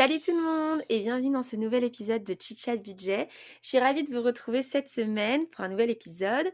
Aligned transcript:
Salut 0.00 0.18
tout 0.18 0.34
le 0.34 0.42
monde 0.42 0.80
et 0.88 1.00
bienvenue 1.00 1.30
dans 1.30 1.42
ce 1.42 1.56
nouvel 1.56 1.84
épisode 1.84 2.24
de 2.24 2.32
Chit 2.32 2.56
Chat 2.56 2.76
Budget. 2.78 3.28
Je 3.60 3.68
suis 3.68 3.78
ravie 3.78 4.02
de 4.02 4.10
vous 4.10 4.22
retrouver 4.22 4.62
cette 4.62 4.88
semaine 4.88 5.46
pour 5.48 5.62
un 5.62 5.68
nouvel 5.68 5.90
épisode. 5.90 6.46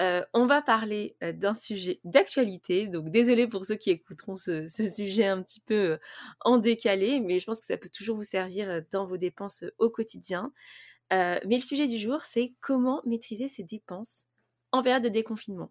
Euh, 0.00 0.24
on 0.32 0.46
va 0.46 0.62
parler 0.62 1.14
euh, 1.22 1.34
d'un 1.34 1.52
sujet 1.52 2.00
d'actualité, 2.04 2.86
donc 2.86 3.10
désolé 3.10 3.48
pour 3.48 3.66
ceux 3.66 3.74
qui 3.74 3.90
écouteront 3.90 4.36
ce, 4.36 4.66
sujet 4.96 5.26
un 5.26 5.42
petit 5.42 5.60
peu 5.60 5.74
euh, 5.74 5.98
en 6.40 6.56
décalé, 6.56 7.20
mais 7.20 7.38
je 7.38 7.44
pense 7.44 7.60
que 7.60 7.66
ça 7.66 7.76
peut 7.76 7.90
toujours 7.90 8.16
vous 8.16 8.22
servir 8.22 8.80
dans 8.90 9.06
vos 9.06 9.18
dépenses 9.18 9.62
au 9.76 9.90
quotidien. 9.90 10.50
mais 11.10 11.40
le 11.44 11.60
sujet 11.60 11.88
du 11.88 11.98
jour, 11.98 12.22
c'est 12.22 12.54
comment 12.62 13.02
maîtriser 13.04 13.48
ses 13.48 13.62
dépenses 13.62 14.24
en 14.72 14.82
période 14.82 15.04
de 15.04 15.10
déconfinement. 15.10 15.70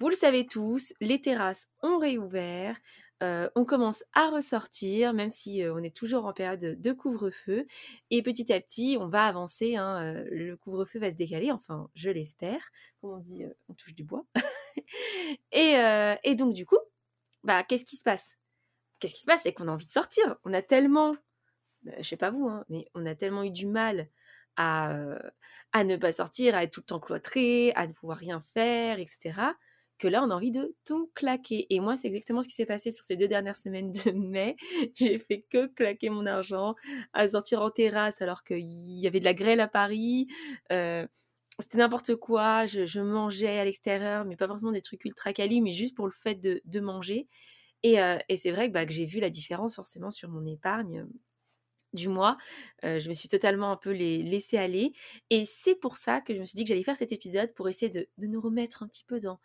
Vous 0.00 0.10
le 0.10 0.16
savez 0.16 0.46
tous, 0.46 0.92
les 1.00 1.22
terrasses 1.22 1.68
ont 1.82 1.96
réouvert, 1.96 2.76
euh, 3.22 3.48
on 3.54 3.64
commence 3.64 4.02
à 4.14 4.30
ressortir, 4.30 5.12
même 5.12 5.30
si 5.30 5.62
euh, 5.62 5.72
on 5.74 5.78
est 5.78 5.94
toujours 5.94 6.26
en 6.26 6.32
période 6.32 6.80
de 6.80 6.92
couvre-feu. 6.92 7.66
Et 8.10 8.22
petit 8.22 8.52
à 8.52 8.60
petit, 8.60 8.96
on 9.00 9.06
va 9.06 9.26
avancer. 9.26 9.76
Hein, 9.76 10.02
euh, 10.02 10.24
le 10.30 10.56
couvre-feu 10.56 10.98
va 10.98 11.10
se 11.10 11.16
décaler, 11.16 11.52
enfin, 11.52 11.88
je 11.94 12.10
l'espère. 12.10 12.60
Comme 13.00 13.12
on 13.12 13.18
dit, 13.18 13.44
on 13.68 13.74
touche 13.74 13.94
du 13.94 14.02
bois. 14.02 14.26
et, 15.52 16.34
donc, 16.34 16.52
du 16.54 16.66
coup, 16.66 16.78
bah, 17.44 17.62
qu'est-ce 17.62 17.84
qui 17.84 17.96
se 17.96 18.02
passe? 18.02 18.38
Qu'est-ce 18.98 19.14
qui 19.14 19.20
se 19.20 19.26
passe? 19.26 19.42
C'est 19.42 19.52
qu'on 19.52 19.68
a 19.68 19.72
envie 19.72 19.86
de 19.86 19.92
sortir. 19.92 20.36
On 20.44 20.52
a 20.52 20.62
tellement, 20.62 21.14
je 21.84 22.02
sais 22.02 22.16
pas 22.16 22.30
vous, 22.30 22.48
hein, 22.48 22.64
mais 22.68 22.88
on 22.94 23.06
a 23.06 23.14
tellement 23.14 23.44
eu 23.44 23.50
du 23.50 23.66
mal 23.66 24.08
à, 24.56 24.96
à 25.72 25.84
ne 25.84 25.96
pas 25.96 26.12
sortir, 26.12 26.56
à 26.56 26.64
être 26.64 26.72
tout 26.72 26.80
le 26.80 26.86
temps 26.86 27.00
cloîtré, 27.00 27.72
à 27.76 27.86
ne 27.86 27.92
pouvoir 27.92 28.18
rien 28.18 28.42
faire, 28.54 28.98
etc 28.98 29.52
là, 30.08 30.22
on 30.22 30.30
a 30.30 30.34
envie 30.34 30.50
de 30.50 30.74
tout 30.84 31.10
claquer. 31.14 31.66
Et 31.70 31.80
moi, 31.80 31.96
c'est 31.96 32.08
exactement 32.08 32.42
ce 32.42 32.48
qui 32.48 32.54
s'est 32.54 32.66
passé 32.66 32.90
sur 32.90 33.04
ces 33.04 33.16
deux 33.16 33.28
dernières 33.28 33.56
semaines 33.56 33.92
de 33.92 34.10
mai. 34.12 34.56
J'ai 34.94 35.18
fait 35.18 35.42
que 35.50 35.66
claquer 35.66 36.10
mon 36.10 36.26
argent, 36.26 36.74
à 37.12 37.28
sortir 37.28 37.62
en 37.62 37.70
terrasse 37.70 38.22
alors 38.22 38.44
qu'il 38.44 38.90
y 38.90 39.06
avait 39.06 39.20
de 39.20 39.24
la 39.24 39.34
grêle 39.34 39.60
à 39.60 39.68
Paris. 39.68 40.28
Euh, 40.72 41.06
c'était 41.58 41.78
n'importe 41.78 42.16
quoi. 42.16 42.66
Je, 42.66 43.00
mangeais 43.00 43.58
à 43.58 43.64
l'extérieur, 43.64 44.24
mais 44.24 44.36
pas 44.36 44.46
forcément 44.46 44.72
des 44.72 44.82
trucs 44.82 45.04
ultra 45.04 45.32
quali, 45.32 45.60
mais 45.60 45.72
juste 45.72 45.94
pour 45.94 46.06
le 46.06 46.12
fait 46.12 46.34
de, 46.34 46.80
manger. 46.80 47.28
Euh, 47.84 48.18
et, 48.28 48.36
c'est 48.36 48.52
vrai 48.52 48.68
que, 48.68 48.72
bah, 48.72 48.86
que 48.86 48.92
j'ai 48.92 49.06
vu 49.06 49.20
la 49.20 49.30
différence 49.30 49.74
forcément 49.74 50.10
sur 50.10 50.28
mon 50.28 50.46
épargne 50.46 51.06
du 51.92 52.08
mois. 52.08 52.38
Euh, 52.84 52.98
je 52.98 53.08
me 53.08 53.14
suis 53.14 53.28
totalement 53.28 53.70
un 53.70 53.76
peu 53.76 53.90
les, 53.90 54.22
laissé 54.22 54.56
aller. 54.56 54.92
Et 55.30 55.44
c'est 55.44 55.74
pour 55.74 55.98
ça 55.98 56.20
que 56.20 56.34
je 56.34 56.40
me 56.40 56.44
suis 56.44 56.56
dit 56.56 56.64
que 56.64 56.68
j'allais 56.68 56.84
faire 56.84 56.96
cet 56.96 57.12
épisode 57.12 57.52
pour 57.54 57.68
essayer 57.68 57.90
de 57.90 58.08
nous 58.18 58.40
remettre 58.40 58.82
un 58.82 58.88
petit 58.88 59.04
peu 59.04 59.20
dans, 59.20 59.38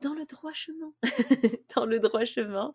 dans 0.00 0.14
le 0.14 0.24
droit 0.24 0.52
chemin, 0.52 0.92
dans 1.76 1.84
le 1.84 1.98
droit 1.98 2.24
chemin, 2.24 2.72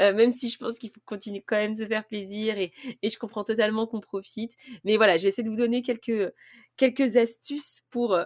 euh, 0.00 0.12
même 0.12 0.30
si 0.30 0.48
je 0.48 0.58
pense 0.58 0.78
qu'il 0.78 0.90
faut 0.90 1.00
continuer 1.04 1.42
quand 1.46 1.56
même 1.56 1.72
de 1.72 1.78
se 1.78 1.86
faire 1.86 2.06
plaisir 2.06 2.56
et, 2.58 2.70
je 3.02 3.18
comprends 3.18 3.44
totalement 3.44 3.86
qu'on 3.86 4.00
profite. 4.00 4.56
Mais 4.84 4.96
voilà, 4.96 5.16
je 5.16 5.22
vais 5.22 5.28
essayer 5.28 5.44
de 5.44 5.48
vous 5.48 5.56
donner 5.56 5.82
quelques, 5.82 6.32
quelques 6.76 7.16
astuces 7.16 7.82
pour 7.90 8.14
euh, 8.14 8.24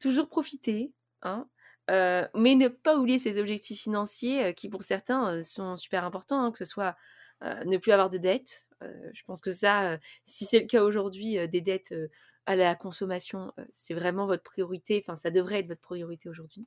toujours 0.00 0.28
profiter, 0.28 0.92
hein, 1.22 1.48
euh, 1.90 2.26
mais 2.34 2.54
ne 2.54 2.68
pas 2.68 2.98
oublier 2.98 3.18
ses 3.18 3.40
objectifs 3.40 3.80
financiers 3.80 4.52
qui 4.54 4.68
pour 4.68 4.82
certains 4.82 5.42
sont 5.42 5.76
super 5.76 6.04
importants, 6.04 6.44
hein, 6.44 6.52
que 6.52 6.58
ce 6.58 6.64
soit 6.64 6.96
ne 7.66 7.76
plus 7.76 7.92
avoir 7.92 8.08
de 8.08 8.16
dettes. 8.16 8.66
je 9.12 9.22
pense 9.24 9.42
que 9.42 9.52
ça, 9.52 9.98
si 10.24 10.46
c'est 10.46 10.60
le 10.60 10.66
cas 10.66 10.82
aujourd'hui, 10.82 11.36
des 11.48 11.60
dettes 11.60 11.94
à 12.46 12.56
la 12.56 12.74
consommation, 12.74 13.52
c'est 13.72 13.94
vraiment 13.94 14.26
votre 14.26 14.42
priorité, 14.42 15.02
enfin 15.04 15.16
ça 15.16 15.30
devrait 15.30 15.60
être 15.60 15.68
votre 15.68 15.80
priorité 15.80 16.28
aujourd'hui 16.28 16.66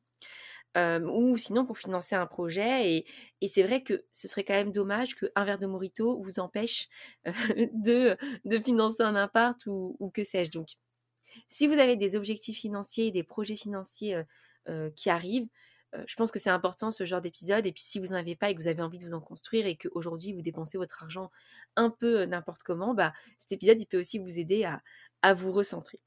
ou 0.77 1.37
sinon 1.37 1.65
pour 1.65 1.77
financer 1.77 2.15
un 2.15 2.25
projet. 2.25 3.03
Et, 3.41 3.47
c'est 3.47 3.63
vrai 3.63 3.83
que 3.83 4.05
ce 4.11 4.27
serait 4.27 4.43
quand 4.43 4.53
même 4.53 4.71
dommage 4.71 5.15
qu'un 5.15 5.45
verre 5.45 5.59
de 5.59 5.67
morito 5.67 6.21
vous 6.21 6.39
empêche 6.39 6.87
de, 7.73 8.17
de 8.45 8.59
financer 8.59 9.03
un 9.03 9.15
appart 9.15 9.59
ou, 9.67 10.11
que 10.13 10.23
sais-je. 10.23 10.51
Donc, 10.51 10.69
si 11.47 11.67
vous 11.67 11.73
avez 11.73 11.95
des 11.95 12.15
objectifs 12.15 12.59
financiers, 12.59 13.11
des 13.11 13.23
projets 13.23 13.55
financiers 13.55 14.21
qui 14.95 15.09
arrivent, 15.09 15.47
je 16.05 16.15
pense 16.15 16.31
que 16.31 16.37
c'est 16.37 16.51
important 16.51 16.91
ce 16.91 17.05
genre 17.05 17.21
d'épisode. 17.21 17.65
Et 17.65 17.71
puis 17.71 17.81
si 17.81 17.99
vous 17.99 18.07
n'en 18.07 18.15
avez 18.15 18.35
pas 18.35 18.51
et 18.51 18.55
que 18.55 18.61
vous 18.61 18.67
avez 18.67 18.81
envie 18.83 18.99
de 18.99 19.07
vous 19.07 19.15
en 19.15 19.21
construire 19.21 19.65
et 19.65 19.75
qu'aujourd'hui 19.75 20.33
vous 20.33 20.41
dépensez 20.41 20.77
votre 20.77 21.01
argent 21.01 21.31
un 21.75 21.89
peu 21.89 22.25
n'importe 22.25 22.61
comment, 22.61 22.93
bah, 22.93 23.13
cet 23.39 23.53
épisode 23.53 23.81
il 23.81 23.87
peut 23.87 23.99
aussi 23.99 24.19
vous 24.19 24.37
aider 24.37 24.65
à, 24.65 24.83
à 25.21 25.33
vous 25.33 25.51
recentrer. 25.51 25.99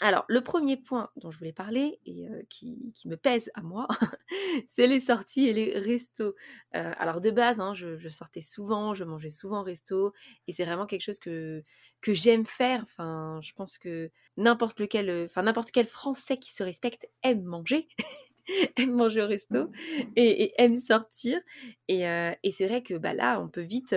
Alors, 0.00 0.26
le 0.28 0.42
premier 0.42 0.76
point 0.76 1.08
dont 1.16 1.30
je 1.30 1.38
voulais 1.38 1.54
parler 1.54 1.98
et 2.04 2.28
qui, 2.50 2.92
me 3.06 3.16
pèse 3.16 3.50
à 3.54 3.62
moi, 3.62 3.88
c'est 4.66 4.86
les 4.86 5.00
sorties 5.00 5.46
et 5.46 5.54
les 5.54 5.78
restos. 5.78 6.34
alors, 6.72 7.22
de 7.22 7.30
base, 7.30 7.60
hein, 7.60 7.74
je, 7.74 8.08
sortais 8.08 8.42
souvent, 8.42 8.92
je 8.92 9.04
mangeais 9.04 9.30
souvent 9.30 9.60
au 9.60 9.64
resto 9.64 10.12
et 10.46 10.52
c'est 10.52 10.66
vraiment 10.66 10.86
quelque 10.86 11.00
chose 11.00 11.18
que, 11.18 11.64
que 12.02 12.12
j'aime 12.12 12.44
faire. 12.44 12.82
Enfin, 12.82 13.40
je 13.42 13.52
pense 13.54 13.78
que 13.78 14.10
n'importe 14.36 14.80
lequel, 14.80 15.24
enfin, 15.24 15.44
n'importe 15.44 15.70
quel 15.70 15.86
Français 15.86 16.36
qui 16.36 16.52
se 16.52 16.62
respecte 16.62 17.08
aime 17.22 17.44
manger. 17.44 17.88
aime 18.76 18.92
manger 18.92 19.22
au 19.22 19.26
resto 19.26 19.70
et, 20.14 20.52
aime 20.58 20.76
sortir. 20.76 21.40
Et, 21.88 22.02
et 22.02 22.50
c'est 22.50 22.68
vrai 22.68 22.82
que 22.82 22.94
bah, 22.94 23.14
là, 23.14 23.40
on 23.40 23.48
peut 23.48 23.62
vite 23.62 23.96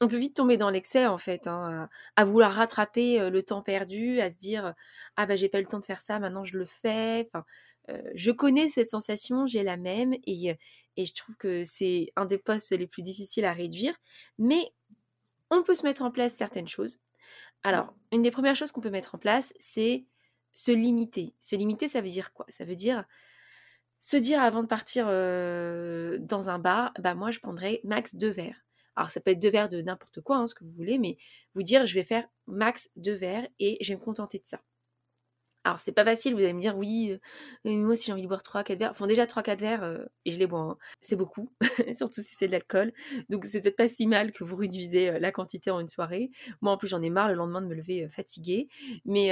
on 0.00 0.08
peut 0.08 0.18
vite 0.18 0.34
tomber 0.34 0.56
dans 0.56 0.70
l'excès 0.70 1.06
en 1.06 1.18
fait, 1.18 1.46
hein, 1.46 1.88
à, 2.16 2.24
vouloir 2.24 2.52
rattraper 2.52 3.30
le 3.30 3.42
temps 3.42 3.62
perdu, 3.62 4.20
à 4.20 4.30
se 4.30 4.36
dire 4.36 4.74
ah 5.16 5.26
bah 5.26 5.36
j'ai 5.36 5.48
pas 5.48 5.58
eu 5.58 5.62
le 5.62 5.68
temps 5.68 5.80
de 5.80 5.84
faire 5.84 6.00
ça, 6.00 6.18
maintenant 6.18 6.44
je 6.44 6.58
le 6.58 6.66
fais. 6.66 7.28
Enfin, 7.32 7.44
je 8.14 8.30
connais 8.30 8.68
cette 8.68 8.90
sensation, 8.90 9.46
j'ai 9.46 9.62
la 9.62 9.76
même 9.76 10.14
et, 10.26 10.56
et 10.96 11.04
je 11.04 11.14
trouve 11.14 11.36
que 11.36 11.64
c'est 11.64 12.12
un 12.16 12.24
des 12.24 12.38
postes 12.38 12.72
les 12.72 12.86
plus 12.86 13.02
difficiles 13.02 13.44
à 13.44 13.52
réduire, 13.52 13.94
mais 14.38 14.72
on 15.50 15.62
peut 15.62 15.74
se 15.74 15.84
mettre 15.84 16.02
en 16.02 16.10
place 16.10 16.34
certaines 16.34 16.68
choses. 16.68 17.00
Alors, 17.62 17.94
une 18.10 18.22
des 18.22 18.30
premières 18.30 18.56
choses 18.56 18.72
qu'on 18.72 18.80
peut 18.80 18.90
mettre 18.90 19.14
en 19.14 19.18
place, 19.18 19.54
c'est 19.60 20.06
se 20.52 20.72
limiter. 20.72 21.34
Se 21.40 21.56
limiter, 21.56 21.88
ça 21.88 22.00
veut 22.00 22.08
dire 22.08 22.32
quoi? 22.32 22.46
Ça 22.48 22.64
veut 22.64 22.74
dire 22.74 23.04
se 23.98 24.16
dire 24.16 24.42
avant 24.42 24.62
de 24.62 24.68
partir 24.68 25.06
dans 25.06 26.50
un 26.50 26.58
bar, 26.58 26.92
bah 26.98 27.14
moi 27.14 27.30
je 27.30 27.38
prendrais 27.38 27.80
max 27.84 28.16
deux 28.16 28.30
verres. 28.30 28.64
Alors 28.96 29.10
ça 29.10 29.20
peut 29.20 29.30
être 29.30 29.40
deux 29.40 29.50
verres 29.50 29.68
de 29.68 29.80
n'importe 29.82 30.20
quoi, 30.20 30.36
hein, 30.36 30.46
ce 30.46 30.54
que 30.54 30.64
vous 30.64 30.72
voulez, 30.72 30.98
mais 30.98 31.16
vous 31.54 31.62
dire 31.62 31.86
je 31.86 31.94
vais 31.94 32.04
faire 32.04 32.28
max 32.46 32.90
deux 32.96 33.14
verres 33.14 33.48
et 33.58 33.78
je 33.80 33.92
vais 33.92 33.98
me 33.98 34.04
contenter 34.04 34.38
de 34.38 34.46
ça. 34.46 34.60
Alors 35.64 35.78
c'est 35.78 35.92
pas 35.92 36.04
facile, 36.04 36.34
vous 36.34 36.40
allez 36.40 36.52
me 36.52 36.60
dire 36.60 36.76
oui, 36.76 37.16
euh, 37.66 37.70
moi 37.70 37.94
si 37.94 38.06
j'ai 38.06 38.12
envie 38.12 38.22
de 38.22 38.26
boire 38.26 38.42
3 38.42 38.64
4 38.64 38.78
verres, 38.80 38.90
enfin 38.90 39.06
déjà 39.06 39.28
3 39.28 39.44
4 39.44 39.60
verres 39.60 39.84
euh, 39.84 40.04
et 40.24 40.32
je 40.32 40.38
les 40.40 40.48
bois, 40.48 40.60
hein. 40.60 40.76
c'est 41.00 41.14
beaucoup, 41.14 41.50
surtout 41.94 42.20
si 42.20 42.34
c'est 42.34 42.48
de 42.48 42.52
l'alcool. 42.52 42.92
Donc 43.28 43.44
c'est 43.46 43.60
peut-être 43.60 43.76
pas 43.76 43.86
si 43.86 44.08
mal 44.08 44.32
que 44.32 44.42
vous 44.42 44.56
réduisez 44.56 45.10
euh, 45.10 45.18
la 45.20 45.30
quantité 45.30 45.70
en 45.70 45.78
une 45.78 45.88
soirée. 45.88 46.32
Moi 46.62 46.72
en 46.72 46.76
plus 46.78 46.88
j'en 46.88 47.00
ai 47.00 47.10
marre 47.10 47.28
le 47.28 47.34
lendemain 47.34 47.62
de 47.62 47.68
me 47.68 47.74
lever 47.74 48.08
fatiguée, 48.08 48.68
mais 49.04 49.28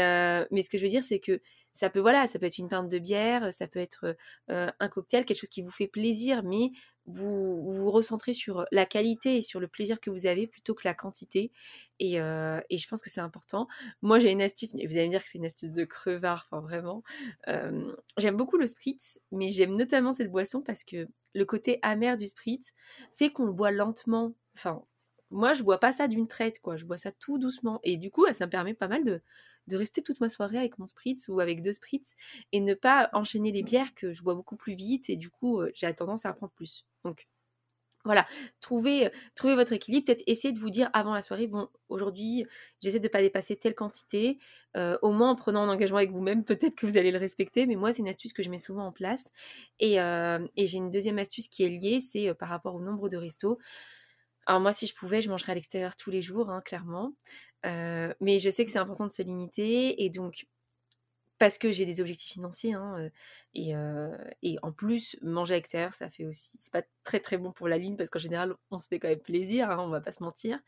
mais 0.53 0.63
ce 0.63 0.71
que 0.71 0.79
je 0.79 0.85
veux 0.85 0.89
dire 0.89 1.03
c'est 1.03 1.19
que 1.19 1.41
ça 1.73 1.91
peut 1.91 2.01
voilà, 2.01 2.27
ça 2.27 2.39
peut 2.39 2.47
être 2.47 2.59
une 2.59 2.69
pinte 2.69 2.89
de 2.89 2.99
bière, 2.99 3.53
ça 3.53 3.67
peut 3.67 3.79
être 3.79 4.17
un 4.49 4.89
cocktail, 4.89 5.25
quelque 5.25 5.39
chose 5.39 5.49
qui 5.49 5.63
vous 5.63 5.71
fait 5.71 5.87
plaisir, 5.87 6.43
mais 6.43 6.71
vous 7.07 7.63
vous, 7.63 7.91
recentrez 7.91 8.35
sur 8.35 8.65
la 8.71 8.87
qualité 8.87 9.39
et 9.39 9.43
sur 9.43 9.61
le 9.61 9.69
plaisir 9.69 10.01
que 10.01 10.11
vous 10.11 10.27
avez 10.27 10.47
plutôt 10.47 10.75
que 10.75 10.83
la 10.85 10.95
quantité. 10.95 11.51
Et, 11.99 12.17
je 12.17 12.89
pense 12.89 13.03
que 13.03 13.11
c'est 13.11 13.21
important. 13.21 13.67
Moi, 14.03 14.19
j'ai 14.19 14.31
une 14.31 14.43
astuce, 14.43 14.75
mais 14.75 14.87
vous 14.87 14.97
allez 14.97 15.07
me 15.07 15.11
dire 15.11 15.23
que 15.23 15.29
c'est 15.29 15.39
une 15.39 15.47
astuce 15.47 15.73
de 15.73 15.85
crevard, 15.85 16.49
enfin 16.51 16.61
vraiment. 16.61 17.03
j'aime 18.17 18.37
beaucoup 18.37 18.57
le 18.57 18.67
spritz, 18.67 19.21
mais 19.33 19.49
j'aime 19.51 19.77
notamment 19.77 20.13
cette 20.13 20.31
boisson 20.31 20.63
parce 20.63 20.85
que 20.85 21.09
le 21.35 21.45
côté 21.45 21.79
amer 21.83 22.17
du 22.17 22.27
spritz 22.27 22.75
fait 23.15 23.31
qu'on 23.31 23.47
le 23.47 23.53
boit 23.53 23.71
lentement. 23.73 24.35
Enfin, 24.57 24.83
moi, 25.31 25.55
je 25.55 25.63
bois 25.63 25.79
pas 25.79 25.93
ça 25.93 26.09
d'une 26.09 26.27
traite, 26.27 26.61
quoi. 26.61 26.77
Je 26.77 26.85
bois 26.85 26.99
ça 26.99 27.13
tout 27.13 27.39
doucement. 27.39 27.81
Et 27.85 27.97
du 27.97 28.11
coup, 28.11 28.27
ça 28.33 28.47
me 28.47 28.51
permet 28.51 28.75
pas 28.75 28.89
mal 28.89 29.05
de, 29.05 29.23
de 29.71 29.77
rester 29.77 30.03
toute 30.03 30.21
ma 30.21 30.29
soirée 30.29 30.59
avec 30.59 30.79
mon 30.79 30.87
spritz 30.87 31.29
ou 31.29 31.41
avec 31.41 31.63
deux 31.63 31.73
spritz 31.73 32.15
et 32.53 32.61
ne 32.61 32.75
pas 32.75 33.09
enchaîner 33.13 33.53
les 33.53 33.63
bières 33.63 33.95
que 33.95 34.13
je 34.13 34.23
bois 34.23 34.35
beaucoup 34.35 34.57
plus 34.57 34.75
vite 34.75 35.11
et 35.11 35.17
du 35.17 35.31
coup, 35.31 35.63
j'ai 35.75 35.93
tendance 35.95 36.27
à 36.27 36.31
en 36.31 36.35
prendre 36.35 36.53
plus. 36.53 36.87
Donc, 37.05 37.27
voilà, 38.05 38.27
trouvez, 38.63 39.11
trouvez 39.35 39.55
votre 39.55 39.75
équilibre. 39.75 40.07
Peut-être 40.07 40.23
essayez 40.27 40.53
de 40.55 40.59
vous 40.59 40.71
dire 40.71 40.89
avant 40.95 41.13
la 41.13 41.21
soirée, 41.21 41.47
bon, 41.47 41.69
aujourd'hui, 41.91 42.47
j'essaie 42.81 42.99
de 42.99 43.05
ne 43.05 43.11
pas 43.11 43.21
dépasser 43.21 43.57
telle 43.57 43.75
quantité. 43.75 44.39
au 44.75 45.13
moins, 45.13 45.31
en 45.33 45.37
prenant 45.37 45.63
un 45.63 45.69
engagement 45.69 45.99
avec 45.99 46.11
vous-même, 46.11 46.45
peut-être 46.45 46.75
que 46.77 46.87
vous 46.87 46.97
allez 46.97 47.11
le 47.11 47.19
respecter. 47.19 47.67
Mais 47.67 47.77
moi, 47.77 47.93
c'est 47.93 48.01
une 48.01 48.09
astuce 48.09 48.33
que 48.33 48.43
je 48.43 48.49
mets 48.49 48.59
souvent 48.59 48.87
en 48.87 48.93
place. 48.93 49.33
Et, 49.81 49.97
et 49.97 50.67
j'ai 50.67 50.79
une 50.79 50.91
deuxième 50.91 51.19
astuce 51.19 51.49
qui 51.49 51.63
est 51.63 51.69
liée, 51.69 52.01
c'est 52.01 52.33
par 52.35 52.49
rapport 52.49 52.75
au 52.75 52.81
nombre 52.81 53.11
de 53.11 53.19
restos. 53.19 53.59
Alors 54.47 54.61
moi, 54.61 54.73
si 54.73 54.87
je 54.87 54.95
pouvais, 54.95 55.21
je 55.21 55.29
mangerais 55.31 55.53
à 55.53 55.55
l'extérieur 55.55 55.95
tous 55.95 56.11
les 56.11 56.23
jours, 56.23 56.51
hein, 56.51 56.63
clairement. 56.65 57.13
Mais 57.65 58.39
je 58.39 58.51
sais 58.51 58.65
que 58.65 58.71
c'est 58.71 58.79
important 58.79 59.07
de 59.07 59.13
se 59.13 59.23
limiter. 59.23 60.05
Et 60.05 60.11
donc, 60.11 60.47
parce 61.39 61.59
que 61.59 61.71
j'ai 61.71 61.87
des 61.87 62.01
objectifs 62.01 62.33
financiers. 62.33 62.75
Hein, 62.75 63.11
et, 63.55 63.73
et, 64.43 64.59
en 64.63 64.73
plus, 64.73 65.17
manger 65.23 65.55
à 65.55 65.57
l'extérieur, 65.57 65.95
ça 65.95 66.11
fait 66.11 66.27
aussi. 66.27 66.57
C'est 66.59 66.73
pas 66.73 66.83
très 67.05 67.21
très 67.21 67.39
bon 67.39 67.53
pour 67.53 67.69
la 67.69 67.79
ligne 67.79 67.97
parce 67.97 68.11
qu'en 68.11 68.19
général, 68.19 68.55
on 68.71 68.79
se 68.79 68.89
fait 68.89 68.99
quand 68.99 69.09
même 69.09 69.21
plaisir, 69.21 69.71
hein, 69.71 69.79
on 69.81 69.89
va 69.89 70.01
pas 70.01 70.13
se 70.13 70.23
mentir. 70.23 70.59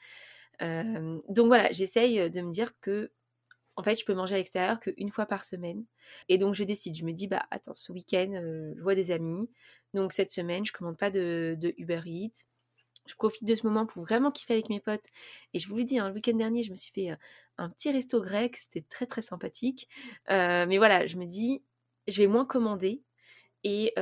donc 0.61 1.47
voilà, 1.47 1.71
j'essaye 1.73 2.31
de 2.31 2.41
me 2.41 2.50
dire 2.50 2.79
que 2.81 3.11
en 3.77 3.83
fait, 3.83 3.97
je 3.97 4.05
peux 4.05 4.15
manger 4.15 4.35
à 4.35 4.38
l'extérieur 4.38 4.81
qu'une 4.81 5.11
fois 5.11 5.27
par 5.27 5.45
semaine. 5.45 5.85
Et 6.29 6.38
donc, 6.38 6.55
je 6.55 6.65
décide. 6.65 6.97
Je 6.97 7.05
me 7.05 7.12
dis, 7.12 7.27
bah, 7.27 7.47
attends, 7.50 7.75
ce 7.75 7.93
week-end, 7.93 8.33
je 8.77 8.83
vois 8.83 8.95
des 8.95 9.11
amis. 9.11 9.49
Donc, 9.95 10.12
cette 10.12 10.31
semaine, 10.31 10.65
je 10.65 10.73
commande 10.73 10.99
pas 10.99 11.11
de, 11.11 11.56
Uber 11.79 12.00
Eats. 12.06 12.47
Je 13.06 13.14
profite 13.14 13.44
de 13.44 13.54
ce 13.54 13.66
moment 13.66 13.87
pour 13.87 14.02
vraiment 14.04 14.31
kiffer 14.31 14.54
avec 14.54 14.69
mes 14.69 14.81
potes. 14.81 15.06
Et 15.54 15.58
je 15.58 15.69
vous 15.69 15.76
le 15.76 15.84
dis, 15.84 15.99
hein, 15.99 16.08
le 16.08 16.14
week-end 16.14 16.37
dernier, 16.37 16.62
je 16.62 16.70
me 16.70 16.76
suis 16.76 16.93
fait 16.93 17.16
un 17.58 17.70
petit 17.70 17.90
resto 17.90 18.20
grec. 18.20 18.56
C'était 18.56 18.82
très, 18.88 19.06
très 19.06 19.22
sympathique. 19.22 19.88
mais 20.28 20.78
voilà, 20.78 21.06
je 21.06 21.16
me 21.16 21.25
dis, 21.25 21.62
je 22.08 22.19
vais 22.22 22.28
moins 22.28 22.46
commander 22.46 23.02
et, 23.64 23.94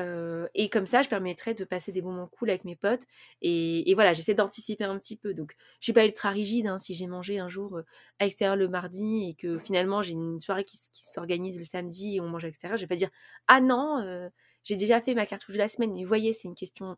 et, 0.55 0.70
comme 0.70 0.87
ça, 0.87 1.02
je 1.02 1.08
permettrais 1.08 1.55
de 1.55 1.64
passer 1.64 1.93
des 1.93 2.02
moments 2.02 2.26
cool 2.29 2.50
avec 2.50 2.64
mes 2.64 2.76
potes. 2.76 3.02
Et, 3.43 3.93
voilà, 3.94 4.14
j'essaie 4.14 4.35
d'anticiper 4.35 4.85
un 4.85 4.99
petit 4.99 5.17
peu. 5.17 5.35
Donc, 5.35 5.55
je 5.81 5.85
suis 5.85 5.93
pas 5.93 6.06
ultra 6.06 6.31
rigide. 6.31 6.67
Hein, 6.67 6.79
si 6.79 6.94
j'ai 6.94 7.06
mangé 7.06 7.38
un 7.38 7.49
jour 7.49 7.81
à 8.19 8.25
l'extérieur 8.25 8.56
le 8.56 8.69
mardi 8.69 9.29
et 9.31 9.35
que 9.35 9.58
finalement 9.58 10.02
j'ai 10.02 10.12
une 10.12 10.41
soirée 10.41 10.64
qui, 10.64 10.79
s'organise 10.93 11.58
le 11.58 11.64
samedi 11.64 12.17
et 12.17 12.20
on 12.20 12.29
mange 12.29 12.44
à 12.44 12.47
l'extérieur, 12.47 12.76
je 12.76 12.85
vais 12.85 12.88
pas 12.88 12.97
dire 12.97 13.11
ah 13.49 13.61
non, 13.61 14.31
j'ai 14.64 14.76
déjà 14.76 15.00
fait 15.00 15.14
ma 15.14 15.26
cartouche 15.26 15.55
de 15.55 15.58
la 15.58 15.69
semaine. 15.69 15.93
vous 15.94 16.08
voyez, 16.08 16.32
c'est 16.32 16.49
une 16.49 16.55
question. 16.55 16.97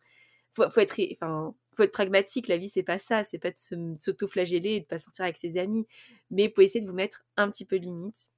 Faut, 0.55 0.71
faut 0.71 0.81
être, 0.81 0.99
être 1.01 1.93
pragmatique. 1.93 2.49
La 2.49 2.57
vie, 2.57 2.69
c'est 2.69 2.83
pas 2.83 2.99
ça. 2.99 3.25
C'est 3.25 3.39
pas 3.39 3.51
de 3.51 3.97
s'auto-flageller 3.99 4.75
et 4.75 4.81
de 4.81 4.87
pas 4.87 4.99
sortir 4.99 5.25
avec 5.25 5.39
ses 5.39 5.59
amis. 5.59 5.87
Mais 6.31 6.49
pour 6.49 6.63
essayer 6.63 6.81
de 6.81 6.89
vous 6.89 6.97
mettre 6.97 7.25
un 7.37 7.51
petit 7.51 7.65
peu 7.65 7.79
de 7.79 7.85
limite. 7.85 8.31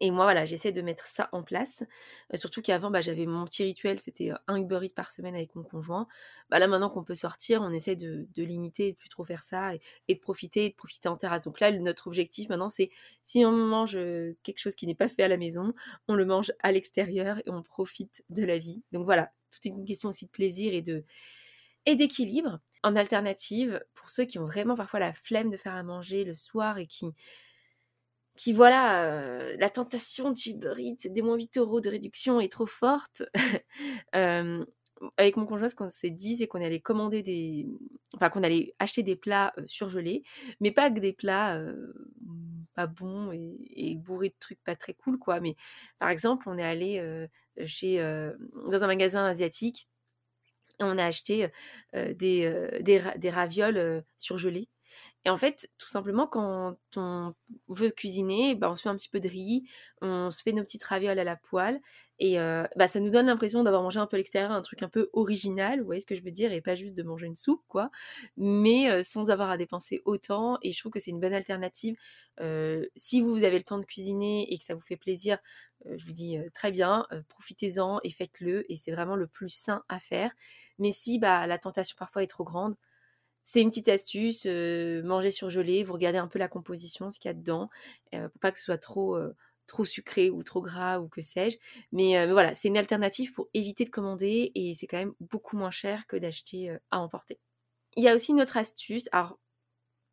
Et 0.00 0.10
moi, 0.10 0.24
voilà, 0.24 0.44
j'essaie 0.44 0.72
de 0.72 0.82
mettre 0.82 1.06
ça 1.06 1.30
en 1.32 1.42
place. 1.42 1.82
surtout 2.34 2.60
qu'avant, 2.60 2.90
bah, 2.90 3.00
j'avais 3.00 3.24
mon 3.24 3.46
petit 3.46 3.64
rituel, 3.64 3.98
c'était 3.98 4.30
un 4.46 4.56
Uber 4.56 4.80
Eats 4.82 4.94
par 4.94 5.10
semaine 5.10 5.34
avec 5.34 5.54
mon 5.54 5.62
conjoint. 5.62 6.06
Bah, 6.50 6.58
là, 6.58 6.66
maintenant 6.68 6.90
qu'on 6.90 7.02
peut 7.02 7.14
sortir, 7.14 7.62
on 7.62 7.70
essaie 7.70 7.96
de, 7.96 8.26
limiter 8.36 8.88
et 8.88 8.92
de 8.92 8.96
plus 8.96 9.08
trop 9.08 9.24
faire 9.24 9.42
ça 9.42 9.74
et, 9.74 10.14
de 10.14 10.20
profiter 10.20 10.68
de 10.68 10.74
profiter 10.74 11.08
en 11.08 11.16
terrasse. 11.16 11.42
Donc 11.44 11.60
là, 11.60 11.72
notre 11.72 12.08
objectif 12.08 12.48
maintenant, 12.50 12.68
c'est 12.68 12.90
si 13.24 13.44
on 13.46 13.52
mange 13.52 13.98
quelque 14.42 14.58
chose 14.58 14.74
qui 14.74 14.86
n'est 14.86 14.94
pas 14.94 15.08
fait 15.08 15.22
à 15.22 15.28
la 15.28 15.38
maison, 15.38 15.72
on 16.08 16.14
le 16.14 16.26
mange 16.26 16.52
à 16.62 16.72
l'extérieur 16.72 17.38
et 17.38 17.50
on 17.50 17.62
profite 17.62 18.22
de 18.28 18.44
la 18.44 18.58
vie. 18.58 18.82
Donc 18.92 19.04
voilà, 19.04 19.30
tout 19.50 19.60
est 19.64 19.70
une 19.70 19.86
question 19.86 20.10
aussi 20.10 20.26
de 20.26 20.30
plaisir 20.30 20.74
et 20.74 20.82
de 20.82 21.04
et 21.86 21.96
d'équilibre. 21.96 22.60
En 22.82 22.94
alternative, 22.94 23.82
pour 23.94 24.10
ceux 24.10 24.24
qui 24.26 24.38
ont 24.38 24.44
vraiment 24.44 24.76
parfois 24.76 25.00
la 25.00 25.12
flemme 25.12 25.50
de 25.50 25.56
faire 25.56 25.74
à 25.74 25.82
manger 25.82 26.22
le 26.22 26.34
soir 26.34 26.78
et 26.78 26.86
qui 26.86 27.06
qui 28.36 28.52
voilà, 28.52 29.04
euh, 29.04 29.56
la 29.58 29.70
tentation 29.70 30.30
du 30.30 30.50
Uber 30.50 30.74
des 31.04 31.22
moins 31.22 31.36
8 31.36 31.58
euros 31.58 31.80
de 31.80 31.88
réduction 31.88 32.40
est 32.40 32.52
trop 32.52 32.66
forte. 32.66 33.22
euh, 34.14 34.64
avec 35.16 35.36
mon 35.36 35.46
conjoint, 35.46 35.68
ce 35.68 35.74
qu'on 35.74 35.88
s'est 35.88 36.10
dit, 36.10 36.36
c'est 36.36 36.46
qu'on 36.46 36.62
allait 36.62 36.80
commander 36.80 37.22
des. 37.22 37.66
Enfin, 38.14 38.30
qu'on 38.30 38.42
allait 38.42 38.74
acheter 38.78 39.02
des 39.02 39.16
plats 39.16 39.52
euh, 39.58 39.62
surgelés, 39.66 40.22
mais 40.60 40.70
pas 40.70 40.90
que 40.90 41.00
des 41.00 41.12
plats 41.12 41.60
pas 42.74 42.86
bons 42.86 43.32
et, 43.32 43.94
bourrés 43.96 44.28
de 44.28 44.34
trucs 44.38 44.62
pas 44.62 44.76
très 44.76 44.94
cool, 44.94 45.18
quoi. 45.18 45.40
Mais 45.40 45.56
par 45.98 46.10
exemple, 46.10 46.48
on 46.48 46.58
est 46.58 46.62
allé 46.64 47.26
chez, 47.64 47.98
dans 47.98 48.84
un 48.84 48.86
magasin 48.86 49.24
asiatique 49.24 49.88
et 50.80 50.84
on 50.84 50.98
a 50.98 51.04
acheté 51.04 51.48
des, 51.94 52.70
des, 52.82 53.02
des, 53.16 53.30
ravioles 53.30 54.04
surgelés. 54.18 54.68
Et 55.26 55.28
en 55.28 55.38
fait, 55.38 55.68
tout 55.76 55.88
simplement, 55.88 56.28
quand 56.28 56.76
on 56.94 57.34
veut 57.66 57.90
cuisiner, 57.90 58.54
bah, 58.54 58.70
on 58.70 58.76
se 58.76 58.82
fait 58.82 58.88
un 58.88 58.94
petit 58.94 59.08
peu 59.08 59.18
de 59.18 59.28
riz, 59.28 59.64
on 60.00 60.30
se 60.30 60.40
fait 60.40 60.52
nos 60.52 60.62
petites 60.62 60.84
ravioles 60.84 61.18
à 61.18 61.24
la 61.24 61.34
poêle, 61.34 61.80
et 62.20 62.38
euh, 62.38 62.64
bah, 62.76 62.86
ça 62.86 63.00
nous 63.00 63.10
donne 63.10 63.26
l'impression 63.26 63.64
d'avoir 63.64 63.82
mangé 63.82 63.98
un 63.98 64.06
peu 64.06 64.14
à 64.14 64.18
l'extérieur, 64.18 64.52
un 64.52 64.60
truc 64.60 64.84
un 64.84 64.88
peu 64.88 65.10
original, 65.14 65.80
vous 65.80 65.84
voyez 65.84 66.00
ce 66.00 66.06
que 66.06 66.14
je 66.14 66.22
veux 66.22 66.30
dire, 66.30 66.52
et 66.52 66.60
pas 66.60 66.76
juste 66.76 66.96
de 66.96 67.02
manger 67.02 67.26
une 67.26 67.34
soupe, 67.34 67.64
quoi, 67.66 67.90
mais 68.36 68.88
euh, 68.88 69.02
sans 69.02 69.28
avoir 69.28 69.50
à 69.50 69.56
dépenser 69.56 70.00
autant, 70.04 70.58
et 70.62 70.70
je 70.70 70.78
trouve 70.78 70.92
que 70.92 71.00
c'est 71.00 71.10
une 71.10 71.18
bonne 71.20 71.34
alternative. 71.34 71.96
Euh, 72.40 72.86
si 72.94 73.20
vous 73.20 73.42
avez 73.42 73.58
le 73.58 73.64
temps 73.64 73.78
de 73.78 73.84
cuisiner 73.84 74.46
et 74.54 74.58
que 74.58 74.64
ça 74.64 74.76
vous 74.76 74.80
fait 74.80 74.96
plaisir, 74.96 75.38
je 75.92 76.04
vous 76.06 76.12
dis 76.12 76.38
très 76.54 76.70
bien, 76.70 77.06
profitez-en 77.28 77.98
et 78.04 78.10
faites-le, 78.10 78.70
et 78.70 78.76
c'est 78.76 78.92
vraiment 78.92 79.16
le 79.16 79.26
plus 79.26 79.48
sain 79.48 79.82
à 79.88 79.98
faire. 79.98 80.30
Mais 80.78 80.92
si 80.92 81.18
bah, 81.18 81.48
la 81.48 81.58
tentation 81.58 81.96
parfois 81.98 82.22
est 82.22 82.28
trop 82.28 82.44
grande, 82.44 82.76
c'est 83.46 83.62
une 83.62 83.70
petite 83.70 83.88
astuce, 83.88 84.44
euh, 84.46 85.02
manger 85.04 85.30
surgelé, 85.30 85.84
vous 85.84 85.92
regardez 85.92 86.18
un 86.18 86.26
peu 86.26 86.38
la 86.40 86.48
composition, 86.48 87.10
ce 87.12 87.20
qu'il 87.20 87.28
y 87.28 87.30
a 87.30 87.34
dedans, 87.34 87.70
euh, 88.14 88.28
pour 88.28 88.40
pas 88.40 88.52
que 88.52 88.58
ce 88.58 88.64
soit 88.64 88.76
trop, 88.78 89.16
trop 89.68 89.84
sucré 89.84 90.30
ou 90.30 90.42
trop 90.42 90.60
gras 90.62 90.98
ou 90.98 91.08
que 91.08 91.22
sais-je. 91.22 91.56
Mais, 91.92 92.26
voilà, 92.26 92.54
c'est 92.54 92.68
une 92.68 92.76
alternative 92.76 93.32
pour 93.32 93.48
éviter 93.54 93.84
de 93.84 93.90
commander 93.90 94.50
et 94.56 94.74
c'est 94.74 94.88
quand 94.88 94.98
même 94.98 95.14
beaucoup 95.20 95.56
moins 95.56 95.70
cher 95.70 96.06
que 96.08 96.16
d'acheter 96.16 96.76
à 96.90 96.98
emporter. 97.00 97.38
Il 97.96 98.04
y 98.04 98.08
a 98.08 98.14
aussi 98.14 98.32
une 98.32 98.40
autre 98.42 98.56
astuce, 98.58 99.08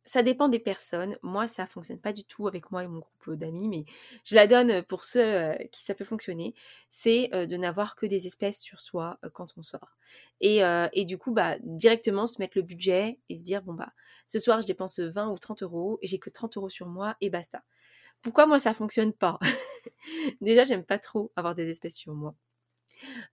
ça 0.06 0.22
dépend 0.22 0.48
des 0.48 0.58
personnes. 0.58 1.16
Moi, 1.22 1.48
ça 1.48 1.66
fonctionne 1.66 1.98
pas 1.98 2.12
du 2.12 2.24
tout 2.24 2.46
avec 2.46 2.70
moi 2.70 2.84
et 2.84 2.88
mon 2.88 3.00
groupe 3.00 3.38
d'amis, 3.38 3.68
mais 3.68 3.84
je 4.24 4.34
la 4.34 4.46
donne 4.46 4.82
pour 4.82 5.04
ceux 5.04 5.54
qui 5.72 5.82
ça 5.82 5.94
peut 5.94 6.04
fonctionner. 6.04 6.54
C'est 6.90 7.28
de 7.32 7.56
n'avoir 7.56 7.96
que 7.96 8.06
des 8.06 8.26
espèces 8.26 8.60
sur 8.60 8.80
soi 8.80 9.18
quand 9.32 9.54
on 9.56 9.62
sort. 9.62 9.96
Et, 10.40 10.60
et, 10.92 11.04
du 11.04 11.18
coup, 11.18 11.32
bah, 11.32 11.56
directement 11.62 12.26
se 12.26 12.40
mettre 12.40 12.58
le 12.58 12.62
budget 12.62 13.18
et 13.28 13.36
se 13.36 13.42
dire, 13.42 13.62
bon, 13.62 13.74
bah, 13.74 13.92
ce 14.26 14.38
soir, 14.38 14.60
je 14.60 14.66
dépense 14.66 14.98
20 14.98 15.30
ou 15.30 15.38
30 15.38 15.62
euros 15.62 15.98
et 16.02 16.06
j'ai 16.06 16.18
que 16.18 16.30
30 16.30 16.56
euros 16.56 16.68
sur 16.68 16.86
moi 16.86 17.16
et 17.20 17.30
basta. 17.30 17.62
Pourquoi 18.22 18.46
moi, 18.46 18.58
ça 18.58 18.74
fonctionne 18.74 19.12
pas? 19.12 19.38
Déjà, 20.40 20.64
j'aime 20.64 20.84
pas 20.84 20.98
trop 20.98 21.32
avoir 21.36 21.54
des 21.54 21.68
espèces 21.70 21.96
sur 21.96 22.14
moi 22.14 22.34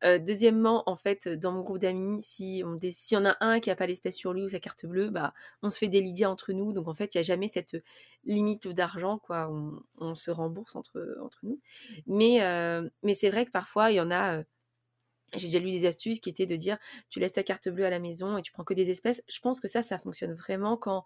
deuxièmement, 0.04 0.84
en 0.90 0.96
fait, 0.96 1.28
dans 1.28 1.52
mon 1.52 1.62
groupe 1.62 1.80
d'amis, 1.80 2.22
si 2.22 2.64
on 2.66 2.78
y 2.80 3.16
en 3.16 3.26
a 3.26 3.38
un 3.40 3.60
qui 3.60 3.70
a 3.70 3.76
pas 3.76 3.88
l'espèce 3.88 4.16
sur 4.16 4.34
lui 4.34 4.44
ou 4.44 4.50
sa 4.50 4.60
carte 4.60 4.86
bleue, 4.86 5.10
bah, 5.10 5.34
on 5.62 5.70
se 5.70 5.78
fait 5.78 5.88
des 5.88 6.02
lydias 6.02 6.30
entre 6.30 6.54
nous. 6.54 6.74
Donc 6.74 6.88
en 6.88 6.94
fait, 6.94 7.14
il 7.14 7.18
n'y 7.18 7.22
a 7.22 7.24
jamais 7.24 7.48
cette 7.48 7.78
limite 8.26 8.68
d'argent, 8.68 9.20
quoi. 9.20 9.50
On, 10.00 10.16
se 10.16 10.32
rembourse 10.32 10.76
entre, 10.76 11.18
entre 11.24 11.40
nous. 11.44 11.60
Mais, 12.08 12.40
mais 13.04 13.14
c'est 13.14 13.30
vrai 13.30 13.46
que 13.46 13.52
parfois, 13.52 13.92
il 13.92 13.96
y 13.96 14.02
en 14.02 14.12
a. 14.12 14.44
j'ai 15.34 15.48
déjà 15.48 15.60
lu 15.60 15.72
des 15.72 15.86
astuces 15.86 16.20
qui 16.20 16.30
étaient 16.30 16.46
de 16.46 16.56
dire 16.56 16.78
tu 17.10 17.20
laisses 17.20 17.34
ta 17.34 17.44
carte 17.44 17.70
bleue 17.70 17.86
à 17.86 17.90
la 17.90 18.00
maison 18.00 18.38
et 18.38 18.42
tu 18.42 18.52
prends 18.52 18.64
que 18.64 18.74
des 18.74 18.92
espèces. 18.92 19.24
Je 19.30 19.40
pense 19.40 19.60
que 19.60 19.68
ça, 19.68 19.82
ça 19.82 20.00
fonctionne 20.00 20.34
vraiment 20.34 20.78
quand 20.78 21.04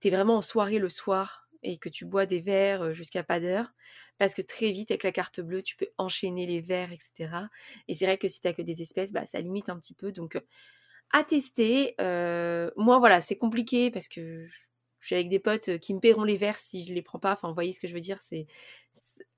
tu 0.00 0.08
es 0.08 0.10
vraiment 0.10 0.36
en 0.36 0.42
soirée 0.42 0.78
le 0.78 0.88
soir 0.88 1.45
et 1.66 1.78
que 1.78 1.88
tu 1.88 2.06
bois 2.06 2.26
des 2.26 2.40
verres 2.40 2.94
jusqu'à 2.94 3.24
pas 3.24 3.40
d'heure. 3.40 3.74
Parce 4.18 4.34
que 4.34 4.42
très 4.42 4.70
vite, 4.70 4.90
avec 4.92 5.02
la 5.02 5.12
carte 5.12 5.40
bleue, 5.40 5.62
tu 5.62 5.76
peux 5.76 5.88
enchaîner 5.98 6.46
les 6.46 6.60
verres, 6.60 6.92
etc. 6.92 7.48
Et 7.88 7.94
c'est 7.94 8.06
vrai 8.06 8.18
que 8.18 8.28
si 8.28 8.40
tu 8.40 8.54
que 8.54 8.62
des 8.62 8.80
espèces, 8.82 9.12
bah, 9.12 9.26
ça 9.26 9.40
limite 9.40 9.68
un 9.68 9.78
petit 9.78 9.94
peu. 9.94 10.12
Donc, 10.12 10.40
à 11.12 11.24
tester. 11.24 11.94
moi, 11.98 12.98
voilà, 12.98 13.20
c'est 13.20 13.36
compliqué 13.36 13.90
parce 13.90 14.08
que 14.08 14.46
je 15.00 15.06
suis 15.06 15.16
avec 15.16 15.28
des 15.28 15.40
potes 15.40 15.78
qui 15.78 15.92
me 15.92 16.00
paieront 16.00 16.24
les 16.24 16.36
verres 16.36 16.58
si 16.58 16.84
je 16.84 16.94
les 16.94 17.02
prends 17.02 17.18
pas. 17.18 17.32
Enfin, 17.32 17.48
vous 17.48 17.54
voyez 17.54 17.72
ce 17.72 17.80
que 17.80 17.88
je 17.88 17.94
veux 17.94 18.00
dire. 18.00 18.20
C'est 18.20 18.46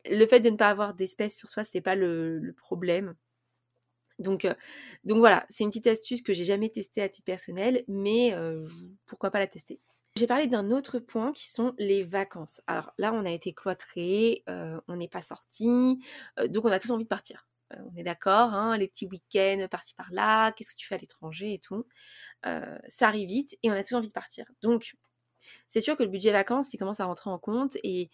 le 0.05 0.27
fait 0.27 0.41
de 0.41 0.51
ne 0.51 0.57
pas 0.57 0.69
avoir 0.69 0.95
d'espèces 0.95 1.37
sur 1.37 1.51
soi, 1.51 1.65
c'est 1.65 1.81
pas 1.81 1.95
le, 1.95 2.55
problème. 2.59 3.15
Donc, 4.19 4.47
donc 5.05 5.19
voilà, 5.19 5.47
c'est 5.49 5.65
une 5.65 5.71
petite 5.71 5.87
astuce 5.87 6.23
que 6.23 6.33
j'ai 6.33 6.45
jamais 6.45 6.69
testée 6.69 7.03
à 7.03 7.09
titre 7.09 7.25
personnel, 7.25 7.85
mais 7.89 8.35
pourquoi 9.07 9.31
pas 9.31 9.39
la 9.39 9.47
tester. 9.47 9.81
J'ai 10.19 10.27
parlé 10.27 10.49
d'un 10.49 10.73
autre 10.73 10.99
point 10.99 11.33
qui 11.33 11.47
sont 11.47 11.75
les 11.79 12.03
vacances. 12.03 12.61
Alors 12.67 12.93
là, 12.99 13.13
on 13.13 13.25
a 13.25 13.31
été 13.31 13.53
cloîtrés, 13.53 14.43
euh, 14.49 14.81
on 14.89 14.97
n'est 14.97 15.07
pas 15.07 15.23
sorti, 15.23 16.03
euh, 16.41 16.49
donc 16.49 16.65
on 16.65 16.73
a 16.73 16.81
tous 16.81 16.91
envie 16.91 17.05
de 17.05 17.09
partir. 17.09 17.47
Euh, 17.73 17.77
on 17.93 17.97
est 17.97 18.03
d'accord, 18.03 18.53
hein, 18.53 18.77
les 18.77 18.89
petits 18.89 19.07
week-ends 19.07 19.69
par-ci 19.71 19.95
par-là, 19.95 20.51
qu'est-ce 20.51 20.73
que 20.73 20.77
tu 20.77 20.89
fais 20.89 20.97
à 20.97 20.99
l'étranger 20.99 21.53
et 21.55 21.61
tout. 21.61 21.87
ça 22.43 23.07
arrive 23.07 23.29
vite 23.29 23.57
et 23.63 23.71
on 23.71 23.75
a 23.75 23.85
tous 23.85 23.95
envie 23.95 24.09
de 24.09 24.13
partir. 24.13 24.47
Donc, 24.61 24.97
c'est 25.69 25.81
sûr 25.81 25.97
que 25.97 26.03
le 26.03 26.09
budget 26.09 26.33
vacances, 26.33 26.75
il 26.75 26.79
commence 26.79 26.99
à 26.99 27.05
rentrer 27.05 27.31
en 27.31 27.39
compte 27.39 27.77
et 27.85 28.11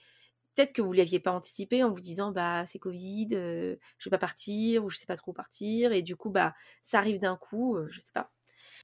peut-être 0.54 0.75
que 0.75 0.82
vous 0.82 0.92
ne 0.92 0.99
l'aviez 0.99 1.20
pas 1.20 1.32
anticipé 1.32 1.82
en 1.84 1.90
vous 1.90 2.00
disant 2.00 2.32
bah 2.32 2.66
c'est 2.66 2.78
Covid, 2.78 3.28
je 3.30 3.76
je 3.99 4.11
vais 4.11 4.11
pas 4.11 4.18
partir 4.18 4.84
ou 4.84 4.90
je 4.90 4.99
sais 4.99 5.06
pas 5.06 5.16
trop 5.16 5.30
où 5.30 5.34
partir 5.34 5.92
et 5.92 6.02
du 6.02 6.16
coup 6.16 6.28
bah 6.28 6.54
ça 6.82 6.99
arrive 6.99 7.18
d'un 7.18 7.38
coup, 7.38 7.78
je 7.88 7.99
sais 8.00 8.12
pas. 8.12 8.30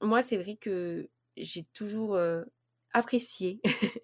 Moi 0.01 0.23
c'est 0.23 0.37
vrai 0.37 0.55
que 0.55 1.07
j'ai 1.37 1.65
toujours. 1.65 2.17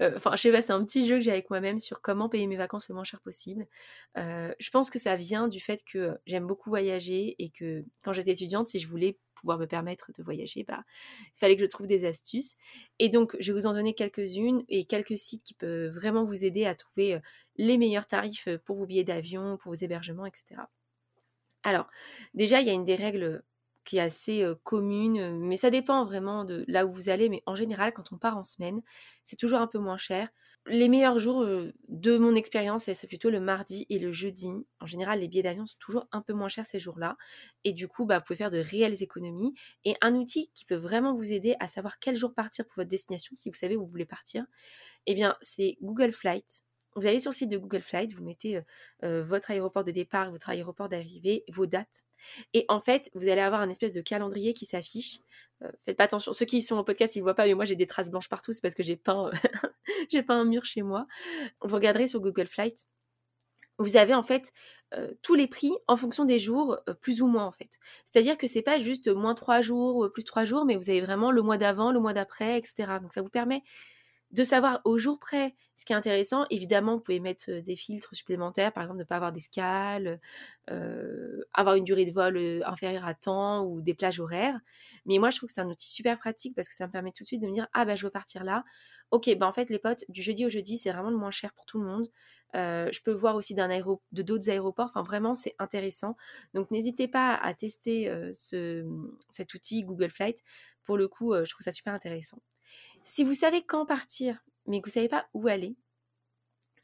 Euh, 0.00 0.12
enfin, 0.16 0.30
je 0.36 0.42
sais 0.42 0.52
pas, 0.52 0.62
c'est 0.62 0.72
un 0.72 0.82
petit 0.84 1.06
jeu 1.06 1.16
que 1.16 1.20
j'ai 1.20 1.30
avec 1.30 1.50
moi-même 1.50 1.78
sur 1.78 2.00
comment 2.00 2.28
payer 2.28 2.46
mes 2.46 2.56
vacances 2.56 2.88
le 2.88 2.94
moins 2.94 3.04
cher 3.04 3.20
possible. 3.20 3.66
Euh, 4.16 4.54
je 4.58 4.70
pense 4.70 4.90
que 4.90 4.98
ça 4.98 5.16
vient 5.16 5.48
du 5.48 5.60
fait 5.60 5.82
que 5.84 6.16
j'aime 6.24 6.46
beaucoup 6.46 6.70
voyager 6.70 7.36
et 7.38 7.50
que 7.50 7.84
quand 8.02 8.12
j'étais 8.12 8.32
étudiante, 8.32 8.68
si 8.68 8.78
je 8.78 8.88
voulais 8.88 9.18
pouvoir 9.34 9.58
me 9.58 9.66
permettre 9.66 10.10
de 10.16 10.22
voyager, 10.22 10.64
bah, 10.64 10.84
il 11.26 11.38
fallait 11.38 11.56
que 11.56 11.62
je 11.62 11.66
trouve 11.66 11.86
des 11.86 12.06
astuces. 12.06 12.56
Et 12.98 13.08
donc, 13.08 13.36
je 13.40 13.52
vais 13.52 13.60
vous 13.60 13.66
en 13.66 13.74
donner 13.74 13.94
quelques-unes 13.94 14.62
et 14.68 14.86
quelques 14.86 15.18
sites 15.18 15.44
qui 15.44 15.54
peuvent 15.54 15.92
vraiment 15.92 16.24
vous 16.24 16.44
aider 16.44 16.64
à 16.64 16.74
trouver 16.74 17.20
les 17.56 17.76
meilleurs 17.76 18.06
tarifs 18.06 18.48
pour 18.64 18.76
vos 18.76 18.86
billets 18.86 19.04
d'avion, 19.04 19.58
pour 19.58 19.72
vos 19.72 19.78
hébergements, 19.78 20.26
etc. 20.26 20.62
Alors, 21.64 21.88
déjà, 22.34 22.60
il 22.60 22.66
y 22.66 22.70
a 22.70 22.74
une 22.74 22.84
des 22.84 22.96
règles 22.96 23.42
qui 23.84 23.98
est 23.98 24.00
assez 24.00 24.44
commune, 24.64 25.38
mais 25.40 25.56
ça 25.56 25.70
dépend 25.70 26.04
vraiment 26.04 26.44
de 26.44 26.64
là 26.68 26.86
où 26.86 26.92
vous 26.92 27.08
allez. 27.08 27.28
Mais 27.28 27.42
en 27.46 27.54
général, 27.54 27.92
quand 27.92 28.12
on 28.12 28.18
part 28.18 28.36
en 28.36 28.44
semaine, 28.44 28.82
c'est 29.24 29.36
toujours 29.36 29.60
un 29.60 29.66
peu 29.66 29.78
moins 29.78 29.96
cher. 29.98 30.28
Les 30.66 30.88
meilleurs 30.88 31.18
jours 31.18 31.44
de 31.88 32.18
mon 32.18 32.34
expérience, 32.36 32.84
c'est 32.84 33.06
plutôt 33.08 33.30
le 33.30 33.40
mardi 33.40 33.84
et 33.88 33.98
le 33.98 34.12
jeudi. 34.12 34.48
En 34.80 34.86
général, 34.86 35.18
les 35.20 35.26
billets 35.28 35.42
d'avion 35.42 35.66
sont 35.66 35.76
toujours 35.80 36.06
un 36.12 36.22
peu 36.22 36.32
moins 36.34 36.48
chers 36.48 36.66
ces 36.66 36.78
jours-là. 36.78 37.16
Et 37.64 37.72
du 37.72 37.88
coup, 37.88 38.06
bah, 38.06 38.18
vous 38.18 38.24
pouvez 38.24 38.36
faire 38.36 38.50
de 38.50 38.58
réelles 38.58 39.02
économies. 39.02 39.54
Et 39.84 39.96
un 40.00 40.14
outil 40.14 40.50
qui 40.54 40.64
peut 40.64 40.76
vraiment 40.76 41.14
vous 41.16 41.32
aider 41.32 41.56
à 41.60 41.66
savoir 41.68 41.98
quel 41.98 42.14
jour 42.16 42.32
partir 42.34 42.64
pour 42.66 42.76
votre 42.76 42.88
destination, 42.90 43.34
si 43.34 43.48
vous 43.50 43.56
savez 43.56 43.76
où 43.76 43.80
vous 43.84 43.90
voulez 43.90 44.06
partir, 44.06 44.44
eh 45.06 45.14
bien, 45.14 45.36
c'est 45.42 45.76
Google 45.82 46.12
Flight. 46.12 46.64
Vous 46.94 47.06
allez 47.06 47.20
sur 47.20 47.30
le 47.30 47.36
site 47.36 47.50
de 47.50 47.58
Google 47.58 47.82
Flight, 47.82 48.12
vous 48.12 48.24
mettez 48.24 48.60
votre 49.02 49.50
aéroport 49.50 49.84
de 49.84 49.90
départ, 49.90 50.30
votre 50.30 50.50
aéroport 50.50 50.88
d'arrivée, 50.88 51.44
vos 51.52 51.66
dates. 51.66 52.02
Et 52.54 52.64
en 52.68 52.80
fait, 52.80 53.10
vous 53.14 53.28
allez 53.28 53.40
avoir 53.40 53.60
un 53.60 53.68
espèce 53.68 53.92
de 53.92 54.00
calendrier 54.00 54.54
qui 54.54 54.66
s'affiche. 54.66 55.20
faites 55.84 55.96
pas 55.96 56.04
attention, 56.04 56.32
ceux 56.32 56.44
qui 56.44 56.62
sont 56.62 56.76
au 56.76 56.84
podcast, 56.84 57.16
ils 57.16 57.20
ne 57.20 57.24
voient 57.24 57.34
pas, 57.34 57.46
mais 57.46 57.54
moi 57.54 57.64
j'ai 57.64 57.76
des 57.76 57.86
traces 57.86 58.10
blanches 58.10 58.28
partout, 58.28 58.52
c'est 58.52 58.60
parce 58.60 58.74
que 58.74 58.82
j'ai 58.84 58.96
peint, 58.96 59.30
un 60.28 60.44
mur 60.44 60.64
chez 60.64 60.82
moi. 60.82 61.06
Vous 61.62 61.74
regarderez 61.74 62.06
sur 62.06 62.20
Google 62.20 62.46
Flight. 62.46 62.86
Vous 63.78 63.96
avez 63.96 64.14
en 64.14 64.22
fait 64.22 64.52
tous 65.22 65.34
les 65.34 65.46
prix 65.46 65.72
en 65.88 65.96
fonction 65.96 66.24
des 66.24 66.38
jours, 66.38 66.78
plus 67.00 67.22
ou 67.22 67.26
moins 67.26 67.46
en 67.46 67.52
fait. 67.52 67.78
C'est-à-dire 68.04 68.36
que 68.36 68.46
c'est 68.46 68.62
pas 68.62 68.78
juste 68.78 69.08
moins 69.08 69.34
3 69.34 69.62
jours, 69.62 70.10
plus 70.12 70.24
3 70.24 70.44
jours, 70.44 70.64
mais 70.66 70.76
vous 70.76 70.90
avez 70.90 71.00
vraiment 71.00 71.30
le 71.32 71.42
mois 71.42 71.56
d'avant, 71.56 71.90
le 71.90 71.98
mois 71.98 72.12
d'après, 72.12 72.58
etc. 72.58 72.98
Donc 73.00 73.12
ça 73.12 73.22
vous 73.22 73.30
permet 73.30 73.62
de 74.32 74.44
savoir 74.44 74.80
au 74.84 74.98
jour 74.98 75.18
près 75.18 75.54
ce 75.76 75.84
qui 75.84 75.92
est 75.92 75.96
intéressant. 75.96 76.46
Évidemment, 76.50 76.94
vous 76.96 77.00
pouvez 77.02 77.20
mettre 77.20 77.50
des 77.50 77.76
filtres 77.76 78.14
supplémentaires, 78.14 78.72
par 78.72 78.84
exemple 78.84 78.98
ne 79.00 79.04
pas 79.04 79.16
avoir 79.16 79.32
d'escale, 79.32 80.20
euh, 80.70 81.42
avoir 81.52 81.74
une 81.76 81.84
durée 81.84 82.06
de 82.06 82.12
vol 82.12 82.62
inférieure 82.64 83.04
à 83.06 83.14
temps 83.14 83.64
ou 83.66 83.82
des 83.82 83.94
plages 83.94 84.20
horaires. 84.20 84.58
Mais 85.06 85.18
moi, 85.18 85.30
je 85.30 85.36
trouve 85.36 85.48
que 85.48 85.54
c'est 85.54 85.60
un 85.60 85.68
outil 85.68 85.90
super 85.90 86.18
pratique 86.18 86.54
parce 86.54 86.68
que 86.68 86.74
ça 86.74 86.86
me 86.86 86.92
permet 86.92 87.12
tout 87.12 87.24
de 87.24 87.26
suite 87.26 87.42
de 87.42 87.46
me 87.46 87.52
dire 87.52 87.68
ah 87.74 87.84
bah 87.84 87.94
je 87.96 88.04
veux 88.04 88.10
partir 88.10 88.42
là. 88.44 88.64
Ok, 89.10 89.30
bah 89.38 89.46
en 89.46 89.52
fait 89.52 89.68
les 89.70 89.78
potes, 89.78 90.04
du 90.08 90.22
jeudi 90.22 90.46
au 90.46 90.50
jeudi, 90.50 90.78
c'est 90.78 90.90
vraiment 90.92 91.10
le 91.10 91.18
moins 91.18 91.30
cher 91.30 91.52
pour 91.52 91.66
tout 91.66 91.78
le 91.80 91.86
monde. 91.86 92.08
je 92.54 93.02
peux 93.02 93.12
voir 93.12 93.36
aussi 93.36 93.58
aéro 93.60 94.02
de 94.12 94.22
d'autres 94.22 94.48
aéroports. 94.50 94.88
Enfin, 94.94 95.02
vraiment, 95.02 95.34
c'est 95.34 95.54
intéressant. 95.58 96.16
Donc, 96.54 96.70
n'hésitez 96.70 97.08
pas 97.08 97.34
à 97.34 97.52
tester 97.54 98.10
ce, 98.34 98.86
cet 99.30 99.52
outil 99.54 99.82
Google 99.84 100.10
Flight. 100.10 100.38
Pour 100.84 100.96
le 100.96 101.08
coup, 101.08 101.34
je 101.34 101.50
trouve 101.50 101.64
ça 101.64 101.72
super 101.72 101.92
intéressant. 101.94 102.38
Si 103.04 103.24
vous 103.24 103.34
savez 103.34 103.62
quand 103.62 103.86
partir, 103.86 104.44
mais 104.66 104.80
que 104.80 104.86
vous 104.86 104.90
ne 104.90 104.94
savez 104.94 105.08
pas 105.08 105.26
où 105.34 105.48
aller, 105.48 105.76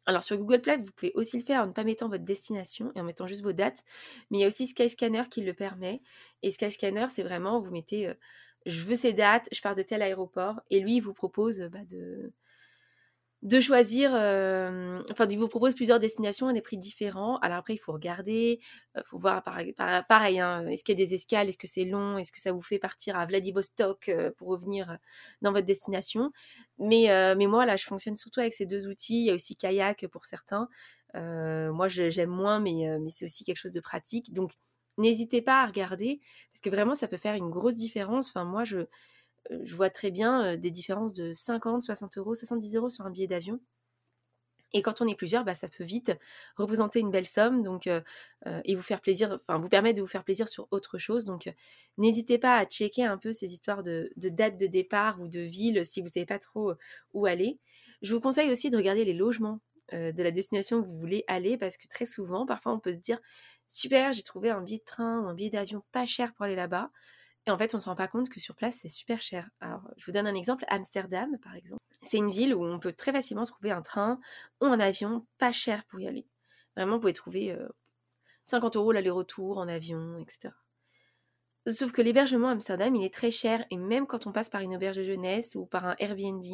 alors 0.07 0.23
sur 0.23 0.39
Google 0.39 0.63
Play, 0.63 0.79
vous 0.79 0.91
pouvez 0.93 1.13
aussi 1.15 1.39
le 1.39 1.45
faire 1.45 1.63
en 1.63 1.67
ne 1.67 1.73
pas 1.73 1.85
mettant 1.85 2.09
votre 2.09 2.25
destination 2.25 2.93
et 2.95 3.01
en 3.01 3.05
mettant 3.05 3.27
juste 3.27 3.43
vos 3.43 3.53
dates. 3.53 3.85
Mais 4.31 4.39
il 4.39 4.41
y 4.41 4.45
a 4.45 4.47
aussi 4.47 4.67
Skyscanner 4.67 5.25
qui 5.31 5.43
le 5.43 5.53
permet. 5.53 6.01
Et 6.43 6.51
Skyscanner, 6.51 7.07
c'est 7.11 7.23
vraiment, 7.23 7.61
vous 7.61 7.71
mettez, 7.71 8.09
euh, 8.09 8.15
je 8.65 8.83
veux 8.85 8.97
ces 8.97 9.13
dates, 9.13 9.51
je 9.53 9.61
pars 9.61 9.75
de 9.75 9.83
tel 9.83 10.01
aéroport. 10.01 10.63
Et 10.71 10.81
lui, 10.81 10.97
il 10.97 11.01
vous 11.01 11.13
propose 11.13 11.61
bah, 11.71 11.85
de, 11.85 12.33
de 13.43 13.61
choisir, 13.61 14.11
euh, 14.15 15.01
enfin, 15.13 15.27
il 15.29 15.39
vous 15.39 15.47
propose 15.47 15.75
plusieurs 15.75 16.01
destinations 16.01 16.49
à 16.49 16.53
des 16.53 16.61
prix 16.61 16.77
différents. 16.77 17.39
Alors 17.39 17.59
après, 17.59 17.75
il 17.75 17.79
faut 17.79 17.93
regarder, 17.93 18.59
il 18.97 18.99
euh, 18.99 19.03
faut 19.05 19.19
voir 19.19 19.45
pareil, 19.45 20.41
hein, 20.41 20.67
est-ce 20.67 20.83
qu'il 20.83 20.99
y 20.99 21.03
a 21.03 21.07
des 21.07 21.15
escales, 21.15 21.49
est-ce 21.49 21.59
que 21.59 21.69
c'est 21.69 21.85
long, 21.85 22.19
est-ce 22.19 22.33
que 22.33 22.41
ça 22.41 22.51
vous 22.51 22.63
fait 22.63 22.81
partir 22.81 23.17
à 23.17 23.27
Vladivostok 23.27 24.09
euh, 24.09 24.33
pour 24.37 24.49
revenir 24.49 24.99
dans 25.41 25.53
votre 25.53 25.67
destination. 25.67 26.33
Mais, 26.79 27.07
mais 27.37 27.47
moi, 27.47 27.65
là, 27.67 27.77
je 27.77 27.85
fonctionne 27.85 28.17
surtout 28.17 28.41
avec 28.41 28.55
ces 28.55 28.67
deux 28.67 28.89
outils. 28.89 29.21
Il 29.21 29.27
y 29.27 29.31
a 29.31 29.35
aussi 29.35 29.57
Kayak 29.57 30.07
pour 30.09 30.27
certains. 30.27 30.69
moi, 31.15 31.89
j'aime 31.89 32.31
moins, 32.31 32.61
mais, 32.61 32.99
mais 33.01 33.11
c'est 33.11 33.25
aussi 33.25 33.45
quelque 33.45 33.57
chose 33.57 33.73
de 33.73 33.81
pratique. 33.81 34.33
Donc, 34.33 34.53
n'hésitez 34.97 35.43
pas 35.43 35.63
à 35.63 35.67
regarder, 35.67 36.21
parce 36.53 36.61
que 36.61 36.71
vraiment, 36.71 36.95
ça 36.95 37.09
peut 37.09 37.17
faire 37.17 37.35
une 37.35 37.51
grosse 37.51 37.77
différence. 37.77 38.29
Enfin, 38.29 38.45
moi, 38.45 38.65
je 38.65 38.87
je 39.51 39.75
vois 39.75 39.91
très 39.91 40.11
bien 40.11 40.57
des 40.57 40.71
différences 40.71 41.13
de 41.15 41.33
50, 41.33 41.83
60 41.83 42.19
euros, 42.19 42.35
70 42.35 42.77
euros 42.77 42.91
sur 42.91 43.07
un 43.07 43.11
billet 43.11 43.27
d'avion. 43.27 43.61
Et 44.75 44.83
quand 44.83 45.01
on 45.01 45.09
est 45.09 45.15
plusieurs, 45.15 45.45
bah, 45.45 45.55
ça 45.55 45.69
peut 45.69 45.85
vite 45.85 46.13
représenter 46.57 47.01
une 47.01 47.11
belle 47.11 47.25
somme 47.25 47.63
donc, 47.63 47.87
et 47.87 48.75
vous 48.75 48.83
faire 48.83 49.01
plaisir, 49.01 49.41
enfin 49.49 49.59
vous 49.59 49.69
permettre 49.69 49.97
de 49.97 50.03
vous 50.03 50.09
faire 50.09 50.25
plaisir 50.25 50.49
sur 50.49 50.69
autre 50.71 50.99
chose. 50.99 51.25
Donc 51.25 51.51
n'hésitez 51.97 52.39
pas 52.39 52.57
à 52.57 52.67
checker 52.67 53.05
un 53.05 53.17
peu 53.17 53.33
ces 53.33 53.53
histoires 53.53 53.83
de, 53.83 54.13
de 54.17 54.29
date 54.29 54.59
de 54.59 54.67
départ 54.67 55.21
ou 55.21 55.29
de 55.29 55.41
ville 55.41 55.85
si 55.87 56.01
vous 56.01 56.09
ne 56.09 56.13
savez 56.13 56.27
pas 56.27 56.39
trop 56.39 56.75
où 57.15 57.25
aller. 57.27 57.59
Je 58.03 58.15
vous 58.15 58.21
conseille 58.21 58.51
aussi 58.51 58.71
de 58.71 58.77
regarder 58.77 59.05
les 59.05 59.15
logements 59.15 59.61
de 59.93 60.23
la 60.23 60.31
destination 60.31 60.79
où 60.79 60.85
vous 60.85 60.99
voulez 60.99 61.25
aller 61.29 61.57
parce 61.57 61.79
que 61.79 61.89
très 61.89 62.05
souvent, 62.05 62.45
parfois 62.45 62.75
on 62.75 62.79
peut 62.79 62.93
se 62.93 62.99
dire 62.99 63.21
super, 63.67 64.13
j'ai 64.13 64.23
trouvé 64.23 64.51
un 64.51 64.61
billet 64.61 64.79
de 64.79 64.85
train 64.85 65.21
ou 65.21 65.29
un 65.29 65.35
billet 65.35 65.51
d'avion 65.51 65.83
pas 65.93 66.05
cher 66.05 66.35
pour 66.35 66.45
aller 66.45 66.57
là-bas. 66.57 66.91
Et 67.49 67.51
en 67.51 67.57
fait, 67.57 67.73
on 67.73 67.79
ne 67.79 67.83
se 67.83 67.89
rend 67.89 67.97
pas 67.97 68.09
compte 68.09 68.29
que 68.29 68.41
sur 68.41 68.55
place, 68.55 68.81
c'est 68.83 68.89
super 68.89 69.23
cher. 69.23 69.49
Alors, 69.61 69.81
je 69.97 70.05
vous 70.05 70.13
donne 70.13 70.27
un 70.27 70.35
exemple. 70.35 70.67
Amsterdam, 70.69 71.39
par 71.43 71.55
exemple. 71.55 71.81
C'est 72.03 72.19
une 72.19 72.31
ville 72.31 72.55
où 72.55 72.63
on 72.63 72.79
peut 72.79 72.93
très 72.93 73.11
facilement 73.11 73.45
trouver 73.45 73.71
un 73.71 73.81
train 73.81 74.21
ou 74.61 74.67
un 74.67 74.79
avion 74.79 75.27
pas 75.39 75.51
cher 75.51 75.83
pour 75.87 75.99
y 75.99 76.07
aller. 76.07 76.27
Vraiment, 76.77 76.97
vous 76.97 77.01
pouvez 77.01 77.15
trouver 77.15 77.57
50 78.45 78.77
euh, 78.77 78.79
euros 78.81 78.93
l'aller-retour 78.93 79.57
en 79.57 79.67
avion, 79.67 80.19
etc. 80.19 80.51
Sauf 81.67 81.91
que 81.91 82.03
l'hébergement 82.03 82.49
à 82.49 82.53
Amsterdam, 82.53 82.95
il 82.95 83.03
est 83.03 83.15
très 83.15 83.31
cher. 83.31 83.65
Et 83.71 83.79
même 83.79 84.07
quand 84.07 84.27
on 84.27 84.33
passe 84.33 84.51
par 84.51 84.61
une 84.61 84.77
auberge 84.77 84.97
de 84.97 85.05
jeunesse 85.05 85.55
ou 85.55 85.65
par 85.65 85.87
un 85.87 85.97
Airbnb, 85.99 86.45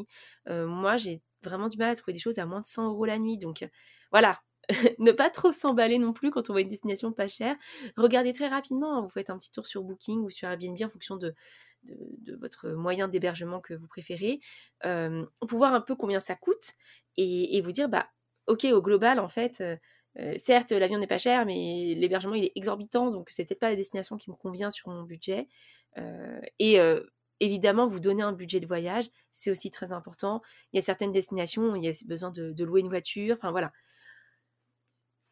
euh, 0.49 0.69
moi, 0.69 0.97
j'ai 0.97 1.23
vraiment 1.43 1.69
du 1.69 1.77
mal 1.77 1.91
à 1.91 1.97
trouver 1.97 2.13
des 2.13 2.21
choses 2.21 2.39
à 2.39 2.47
moins 2.47 2.61
de 2.61 2.67
100 2.67 2.87
euros 2.87 3.05
la 3.05 3.19
nuit. 3.19 3.37
Donc, 3.37 3.69
voilà, 4.13 4.41
ne 4.99 5.13
pas 5.13 5.31
trop 5.31 5.53
s'emballer 5.53 5.99
non 5.99 6.13
plus 6.13 6.31
quand 6.31 6.51
on 6.51 6.53
voit 6.53 6.63
une 6.63 6.69
destination 6.69 7.13
pas 7.13 7.29
chère. 7.29 7.57
Regardez 7.97 8.33
très 8.33 8.49
rapidement, 8.49 8.99
hein, 8.99 9.01
vous 9.03 9.11
faites 9.11 9.31
un 9.31 9.39
petit 9.39 9.51
tour 9.51 9.67
sur 9.67 9.83
Booking 9.83 10.21
ou 10.21 10.31
sur 10.31 10.49
Airbnb 10.49 10.79
en 10.83 10.89
fonction 10.89 11.17
de, 11.17 11.35
votre 12.41 12.71
moyen 12.71 13.09
d'hébergement 13.09 13.61
que 13.61 13.75
vous 13.75 13.87
préférez, 13.87 14.41
euh, 14.85 15.27
pour 15.47 15.59
voir 15.59 15.75
un 15.75 15.81
peu 15.81 15.95
combien 15.95 16.21
ça 16.21 16.35
coûte 16.35 16.73
et, 17.17 17.61
vous 17.61 17.73
dire, 17.73 17.89
bah, 17.89 18.09
ok, 18.47 18.65
au 18.73 18.83
global, 18.83 19.21
en 19.21 19.29
fait, 19.29 19.61
euh, 19.61 19.77
euh, 20.19 20.35
certes, 20.39 20.73
l'avion 20.73 20.99
n'est 20.99 21.07
pas 21.07 21.19
cher, 21.19 21.45
mais 21.45 21.95
l'hébergement, 21.97 22.35
il 22.35 22.45
est 22.45 22.53
exorbitant, 22.55 23.11
donc 23.11 23.29
c'est 23.31 23.45
peut-être 23.45 23.61
pas 23.61 23.69
la 23.69 23.77
destination 23.77 24.17
qui 24.17 24.31
me 24.31 24.37
convient 24.37 24.71
sur 24.71 24.89
mon 24.89 25.03
budget. 25.03 25.49
et 26.59 26.79
évidemment, 27.41 27.87
vous 27.87 28.01
donner 28.01 28.23
un 28.23 28.33
budget 28.33 28.61
de 28.61 28.67
voyage, 28.67 29.11
c'est 29.33 29.51
aussi 29.51 29.71
très 29.71 29.93
important. 29.93 30.41
Il 30.73 30.77
y 30.77 30.79
a 30.79 30.83
certaines 30.83 31.13
destinations 31.13 31.73
où 31.73 31.77
il 31.77 31.85
y 31.85 31.89
a 31.89 31.93
besoin 32.07 32.31
de 32.31 32.65
louer 32.65 32.81
une 32.81 32.89
voiture, 32.89 33.37
enfin 33.37 33.51
voilà 33.51 33.73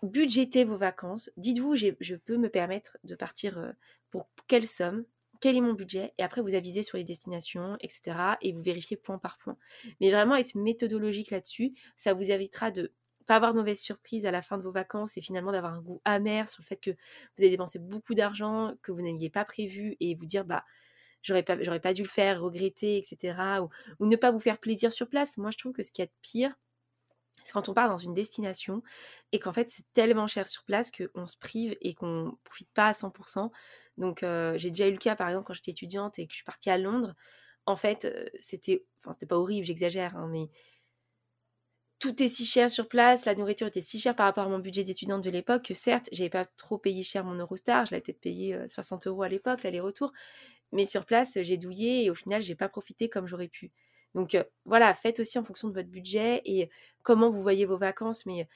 budgétez 0.02 0.64
vos 0.64 0.76
vacances. 0.76 1.30
Dites-vous, 1.36 1.76
je 1.76 2.16
peux 2.16 2.36
me 2.36 2.48
permettre 2.48 2.98
de 3.04 3.14
partir 3.14 3.58
euh, 3.58 3.72
pour 4.10 4.28
quelle 4.48 4.68
somme, 4.68 5.04
quel 5.40 5.56
est 5.56 5.60
mon 5.60 5.72
budget, 5.72 6.14
et 6.18 6.22
après 6.22 6.40
vous 6.40 6.54
avisez 6.54 6.82
sur 6.82 6.98
les 6.98 7.04
destinations, 7.04 7.76
etc. 7.80 8.16
Et 8.42 8.52
vous 8.52 8.62
vérifiez 8.62 8.96
point 8.96 9.18
par 9.18 9.38
point. 9.38 9.56
Mais 10.00 10.10
vraiment 10.10 10.36
être 10.36 10.54
méthodologique 10.54 11.30
là-dessus, 11.30 11.74
ça 11.96 12.14
vous 12.14 12.30
évitera 12.30 12.70
de 12.70 12.92
pas 13.26 13.36
avoir 13.36 13.52
de 13.52 13.58
mauvaises 13.58 13.80
surprises 13.80 14.26
à 14.26 14.30
la 14.30 14.42
fin 14.42 14.58
de 14.58 14.62
vos 14.62 14.72
vacances 14.72 15.16
et 15.16 15.20
finalement 15.20 15.52
d'avoir 15.52 15.74
un 15.74 15.80
goût 15.80 16.00
amer 16.04 16.48
sur 16.48 16.62
le 16.62 16.66
fait 16.66 16.76
que 16.76 16.90
vous 16.90 17.42
avez 17.42 17.50
dépensé 17.50 17.78
beaucoup 17.78 18.14
d'argent 18.14 18.74
que 18.82 18.92
vous 18.92 19.02
n'aviez 19.02 19.30
pas 19.30 19.44
prévu 19.44 19.96
et 20.00 20.14
vous 20.14 20.26
dire 20.26 20.44
bah 20.44 20.64
j'aurais 21.22 21.42
pas 21.42 21.56
pas 21.56 21.92
dû 21.92 22.02
le 22.02 22.08
faire, 22.08 22.40
regretter, 22.40 22.98
etc. 22.98 23.36
Ou, 23.98 24.06
ne 24.06 24.16
pas 24.16 24.30
vous 24.30 24.40
faire 24.40 24.58
plaisir 24.58 24.92
sur 24.92 25.08
place. 25.08 25.38
Moi 25.38 25.50
je 25.50 25.58
trouve 25.58 25.72
que 25.72 25.82
ce 25.82 25.92
qui 25.92 26.02
est 26.02 26.10
pire, 26.20 26.56
c'est 27.44 27.52
quand 27.52 27.68
on 27.68 27.74
part 27.74 27.88
dans 27.88 27.96
une 27.96 28.14
destination 28.14 28.82
et 29.32 29.38
qu'en 29.38 29.52
fait 29.52 29.70
c'est 29.70 29.84
tellement 29.94 30.26
cher 30.26 30.48
sur 30.48 30.64
place 30.64 30.90
qu'on 30.90 31.26
se 31.26 31.36
prive 31.36 31.76
et 31.80 31.94
qu'on 31.94 32.36
profite 32.44 32.70
pas 32.72 32.88
à 32.88 32.92
100%. 32.92 33.50
Donc 33.98 34.22
euh, 34.22 34.56
j'ai 34.58 34.70
déjà 34.70 34.88
eu 34.88 34.92
le 34.92 34.98
cas 34.98 35.16
par 35.16 35.28
exemple 35.28 35.46
quand 35.46 35.54
j'étais 35.54 35.72
étudiante 35.72 36.18
et 36.18 36.26
que 36.26 36.32
je 36.32 36.36
suis 36.36 36.44
partie 36.44 36.70
à 36.70 36.78
Londres. 36.78 37.14
En 37.66 37.76
fait, 37.76 38.04
euh, 38.04 38.26
c'était, 38.40 38.84
enfin 39.00 39.12
c'était 39.12 39.26
pas 39.26 39.38
horrible, 39.38 39.66
j'exagère, 39.66 40.16
hein, 40.16 40.28
mais 40.30 40.50
tout 42.02 42.20
est 42.20 42.28
si 42.28 42.44
cher 42.44 42.68
sur 42.68 42.88
place, 42.88 43.26
la 43.26 43.36
nourriture 43.36 43.68
était 43.68 43.80
si 43.80 44.00
chère 44.00 44.16
par 44.16 44.26
rapport 44.26 44.46
à 44.46 44.48
mon 44.48 44.58
budget 44.58 44.82
d'étudiante 44.82 45.22
de 45.22 45.30
l'époque 45.30 45.62
que 45.62 45.74
certes, 45.74 46.08
j'avais 46.10 46.30
pas 46.30 46.44
trop 46.44 46.76
payé 46.76 47.04
cher 47.04 47.24
mon 47.24 47.34
Eurostar, 47.34 47.86
je 47.86 47.92
l'avais 47.92 48.02
peut-être 48.02 48.20
payé 48.20 48.58
60 48.66 49.06
euh, 49.06 49.10
euros 49.10 49.22
à 49.22 49.28
l'époque, 49.28 49.62
l'aller-retour, 49.62 50.12
mais 50.72 50.84
sur 50.84 51.06
place, 51.06 51.38
j'ai 51.40 51.56
douillé 51.58 52.04
et 52.04 52.10
au 52.10 52.14
final, 52.14 52.42
j'ai 52.42 52.56
pas 52.56 52.68
profité 52.68 53.08
comme 53.08 53.28
j'aurais 53.28 53.46
pu. 53.46 53.70
Donc 54.14 54.36
voilà, 54.64 54.94
faites 54.94 55.20
aussi 55.20 55.38
en 55.38 55.44
fonction 55.44 55.68
de 55.68 55.74
votre 55.74 55.88
budget 55.88 56.42
et 56.44 56.68
comment 57.02 57.30
vous 57.30 57.42
voyez 57.42 57.64
vos 57.64 57.78
vacances, 57.78 58.26
mais 58.26 58.46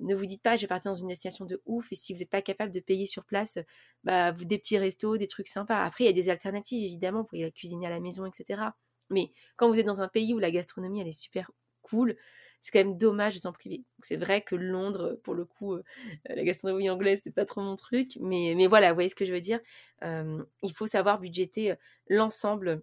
ne 0.00 0.14
vous 0.14 0.26
dites 0.26 0.42
pas, 0.42 0.56
j'ai 0.56 0.66
parti 0.66 0.88
dans 0.88 0.94
une 0.94 1.08
destination 1.08 1.44
de 1.44 1.60
ouf 1.66 1.90
et 1.90 1.94
si 1.96 2.12
vous 2.12 2.20
n'êtes 2.20 2.30
pas 2.30 2.42
capable 2.42 2.72
de 2.72 2.80
payer 2.80 3.06
sur 3.06 3.24
place, 3.24 3.58
bah, 4.04 4.30
vous, 4.32 4.44
des 4.44 4.58
petits 4.58 4.78
restos, 4.78 5.16
des 5.16 5.26
trucs 5.26 5.48
sympas. 5.48 5.82
Après, 5.82 6.04
il 6.04 6.06
y 6.06 6.10
a 6.10 6.12
des 6.12 6.28
alternatives, 6.28 6.84
évidemment, 6.84 7.22
vous 7.22 7.26
pouvez 7.26 7.50
cuisiner 7.52 7.86
à 7.86 7.90
la 7.90 8.00
maison, 8.00 8.24
etc. 8.26 8.62
Mais 9.10 9.32
quand 9.56 9.68
vous 9.68 9.78
êtes 9.78 9.86
dans 9.86 10.00
un 10.00 10.08
pays 10.08 10.32
où 10.34 10.38
la 10.38 10.50
gastronomie, 10.50 11.00
elle 11.00 11.08
est 11.08 11.12
super 11.12 11.50
cool, 11.82 12.16
c'est 12.60 12.70
quand 12.72 12.78
même 12.78 12.96
dommage 12.96 13.34
de 13.34 13.40
s'en 13.40 13.52
priver. 13.52 13.84
C'est 14.00 14.16
vrai 14.16 14.42
que 14.42 14.54
Londres, 14.54 15.18
pour 15.22 15.34
le 15.34 15.44
coup, 15.44 15.76
la 16.24 16.44
gastronomie 16.44 16.88
anglaise, 16.88 17.20
c'est 17.22 17.34
pas 17.34 17.44
trop 17.44 17.60
mon 17.60 17.76
truc, 17.76 18.16
mais, 18.20 18.54
mais 18.56 18.66
voilà, 18.66 18.88
vous 18.88 18.94
voyez 18.94 19.10
ce 19.10 19.14
que 19.14 19.26
je 19.26 19.32
veux 19.32 19.40
dire. 19.40 19.60
il 20.02 20.72
faut 20.74 20.86
savoir 20.86 21.20
budgéter 21.20 21.74
l'ensemble, 22.08 22.82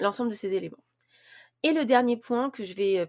l'ensemble 0.00 0.30
de 0.30 0.34
ces 0.34 0.54
éléments. 0.54 0.82
Et 1.62 1.72
le 1.72 1.84
dernier 1.84 2.16
point 2.16 2.50
que 2.50 2.64
je 2.64 2.74
vais 2.74 3.06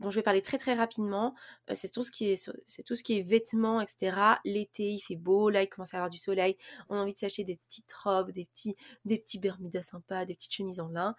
vais 0.00 0.22
parler 0.22 0.42
très 0.42 0.58
très 0.58 0.74
rapidement, 0.74 1.34
c'est 1.72 1.90
tout 1.90 2.02
ce 2.02 2.10
qui 2.10 2.30
est 2.30 2.50
c'est 2.66 2.82
tout 2.82 2.96
ce 2.96 3.02
qui 3.02 3.18
est 3.18 3.22
vêtements, 3.22 3.80
etc. 3.80 4.40
L'été, 4.44 4.90
il 4.90 5.00
fait 5.00 5.16
beau, 5.16 5.50
là 5.50 5.62
il 5.62 5.68
commence 5.68 5.94
à 5.94 5.98
avoir 5.98 6.10
du 6.10 6.18
soleil, 6.18 6.56
on 6.88 6.96
a 6.96 7.00
envie 7.00 7.14
de 7.14 7.18
s'acheter 7.18 7.44
des 7.44 7.56
petites 7.56 7.92
robes, 7.92 8.30
des 8.32 8.44
petits 8.46 8.76
des 9.04 9.18
petits 9.18 9.38
bermudas 9.38 9.82
sympas, 9.82 10.24
des 10.24 10.34
petites 10.34 10.52
chemises 10.52 10.80
en 10.80 10.88
lin. 10.88 11.14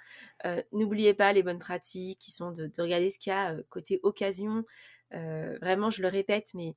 N'oubliez 0.72 1.14
pas 1.14 1.34
les 1.34 1.44
bonnes 1.44 1.60
pratiques 1.60 2.20
qui 2.20 2.32
sont 2.32 2.52
de, 2.52 2.70
regarder 2.80 3.10
ce 3.10 3.20
qu'il 3.20 3.32
y 3.32 3.36
a 3.36 3.56
côté 3.70 4.00
occasion. 4.04 4.66
vraiment, 5.12 5.90
je 5.90 6.02
le 6.02 6.10
répète, 6.10 6.54
mais 6.54 6.76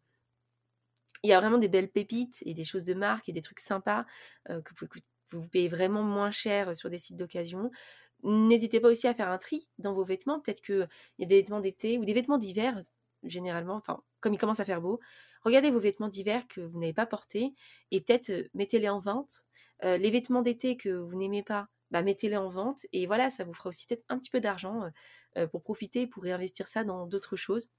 il 1.22 1.30
y 1.30 1.32
a 1.32 1.40
vraiment 1.40 1.58
des 1.58 1.68
belles 1.68 1.90
pépites 1.90 2.42
et 2.46 2.54
des 2.54 2.64
choses 2.64 2.84
de 2.84 2.94
marque 2.94 3.28
et 3.28 3.32
des 3.32 3.42
trucs 3.42 3.60
sympas 3.60 4.06
que 4.46 4.74
vous, 4.78 4.86
vous 5.32 5.48
payez 5.48 5.68
vraiment 5.68 6.02
moins 6.02 6.30
cher 6.30 6.74
sur 6.76 6.90
des 6.90 6.98
sites 6.98 7.16
d'occasion. 7.16 7.70
N'hésitez 8.22 8.80
pas 8.80 8.88
aussi 8.88 9.06
à 9.08 9.14
faire 9.14 9.28
un 9.28 9.38
tri 9.38 9.68
dans 9.78 9.94
vos 9.94 10.04
vêtements. 10.04 10.40
Peut-être 10.40 10.62
qu'il 10.62 10.88
y 11.18 11.24
a 11.24 11.26
des 11.26 11.36
vêtements 11.36 11.60
d'été 11.60 11.98
ou 11.98 12.04
des 12.04 12.12
vêtements 12.12 12.38
d'hiver, 12.38 12.80
généralement, 13.22 13.74
enfin, 13.74 14.02
comme 14.20 14.34
il 14.34 14.38
commence 14.38 14.60
à 14.60 14.64
faire 14.64 14.80
beau. 14.80 15.00
Regardez 15.42 15.70
vos 15.70 15.80
vêtements 15.80 16.08
d'hiver 16.08 16.46
que 16.48 16.60
vous 16.60 16.78
n'avez 16.78 16.92
pas 16.92 17.06
portés 17.06 17.54
et 17.90 18.00
peut-être 18.00 18.30
euh, 18.30 18.48
mettez-les 18.54 18.88
en 18.88 19.00
vente. 19.00 19.44
Euh, 19.84 19.96
les 19.96 20.10
vêtements 20.10 20.42
d'été 20.42 20.76
que 20.76 20.90
vous 20.90 21.16
n'aimez 21.16 21.42
pas, 21.42 21.68
bah, 21.90 22.02
mettez-les 22.02 22.36
en 22.36 22.50
vente. 22.50 22.86
Et 22.92 23.06
voilà, 23.06 23.30
ça 23.30 23.44
vous 23.44 23.54
fera 23.54 23.70
aussi 23.70 23.86
peut-être 23.86 24.04
un 24.08 24.18
petit 24.18 24.30
peu 24.30 24.40
d'argent 24.40 24.90
euh, 25.38 25.46
pour 25.46 25.62
profiter, 25.62 26.06
pour 26.06 26.22
réinvestir 26.22 26.68
ça 26.68 26.84
dans 26.84 27.06
d'autres 27.06 27.36
choses, 27.36 27.70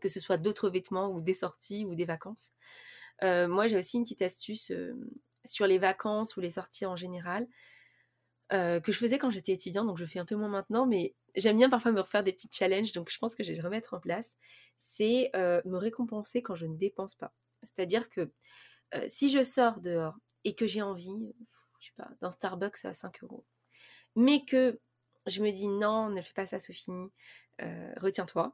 que 0.00 0.08
ce 0.08 0.20
soit 0.20 0.36
d'autres 0.36 0.70
vêtements 0.70 1.10
ou 1.10 1.20
des 1.20 1.34
sorties 1.34 1.84
ou 1.84 1.94
des 1.94 2.04
vacances. 2.04 2.52
moi, 3.22 3.66
j'ai 3.66 3.78
aussi 3.78 3.96
une 3.96 4.04
petite 4.04 4.22
astuce 4.22 4.72
sur 5.44 5.66
les 5.66 5.78
vacances 5.78 6.36
ou 6.36 6.40
les 6.40 6.50
sorties 6.50 6.86
en 6.86 6.96
général. 6.96 7.48
Euh, 8.52 8.80
que 8.80 8.90
je 8.90 8.98
faisais 8.98 9.18
quand 9.18 9.30
j'étais 9.30 9.52
étudiante, 9.52 9.86
donc 9.86 9.98
je 9.98 10.04
fais 10.04 10.18
un 10.18 10.24
peu 10.24 10.34
moins 10.34 10.48
maintenant, 10.48 10.84
mais 10.84 11.14
j'aime 11.36 11.56
bien 11.56 11.70
parfois 11.70 11.92
me 11.92 12.00
refaire 12.00 12.24
des 12.24 12.32
petits 12.32 12.48
challenges, 12.50 12.90
donc 12.92 13.08
je 13.08 13.18
pense 13.18 13.36
que 13.36 13.44
je 13.44 13.52
vais 13.52 13.58
le 13.58 13.62
remettre 13.62 13.94
en 13.94 14.00
place, 14.00 14.38
c'est 14.76 15.30
euh, 15.36 15.62
me 15.64 15.76
récompenser 15.76 16.42
quand 16.42 16.56
je 16.56 16.66
ne 16.66 16.76
dépense 16.76 17.14
pas. 17.14 17.32
C'est-à-dire 17.62 18.08
que 18.10 18.32
euh, 18.94 19.04
si 19.06 19.30
je 19.30 19.44
sors 19.44 19.80
dehors 19.80 20.16
et 20.42 20.56
que 20.56 20.66
j'ai 20.66 20.82
envie, 20.82 21.32
je 21.78 21.86
sais 21.86 21.92
pas, 21.96 22.10
d'un 22.20 22.32
Starbucks 22.32 22.84
à 22.84 22.92
5 22.92 23.22
euros, 23.22 23.44
mais 24.16 24.44
que 24.44 24.80
je 25.26 25.42
me 25.42 25.52
dis 25.52 25.68
non, 25.68 26.08
ne 26.10 26.20
fais 26.20 26.32
pas 26.32 26.46
ça 26.46 26.58
Sophie, 26.58 26.90
retiens-toi, 27.98 28.52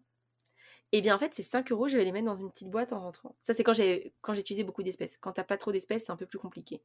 et 0.92 0.98
eh 0.98 1.00
bien 1.00 1.16
en 1.16 1.18
fait 1.18 1.34
ces 1.34 1.42
5 1.42 1.72
euros, 1.72 1.88
je 1.88 1.96
vais 1.96 2.04
les 2.04 2.12
mettre 2.12 2.26
dans 2.26 2.36
une 2.36 2.50
petite 2.50 2.70
boîte 2.70 2.92
en 2.92 3.00
rentrant. 3.00 3.34
Ça 3.40 3.54
c'est 3.54 3.64
quand 3.64 3.72
j'ai 3.72 4.12
quand 4.20 4.34
j'utilisais 4.34 4.62
beaucoup 4.62 4.82
d'espèces. 4.82 5.16
Quand 5.16 5.32
t'as 5.32 5.44
pas 5.44 5.56
trop 5.56 5.72
d'espèces, 5.72 6.04
c'est 6.06 6.12
un 6.12 6.16
peu 6.16 6.26
plus 6.26 6.38
compliqué. 6.38 6.82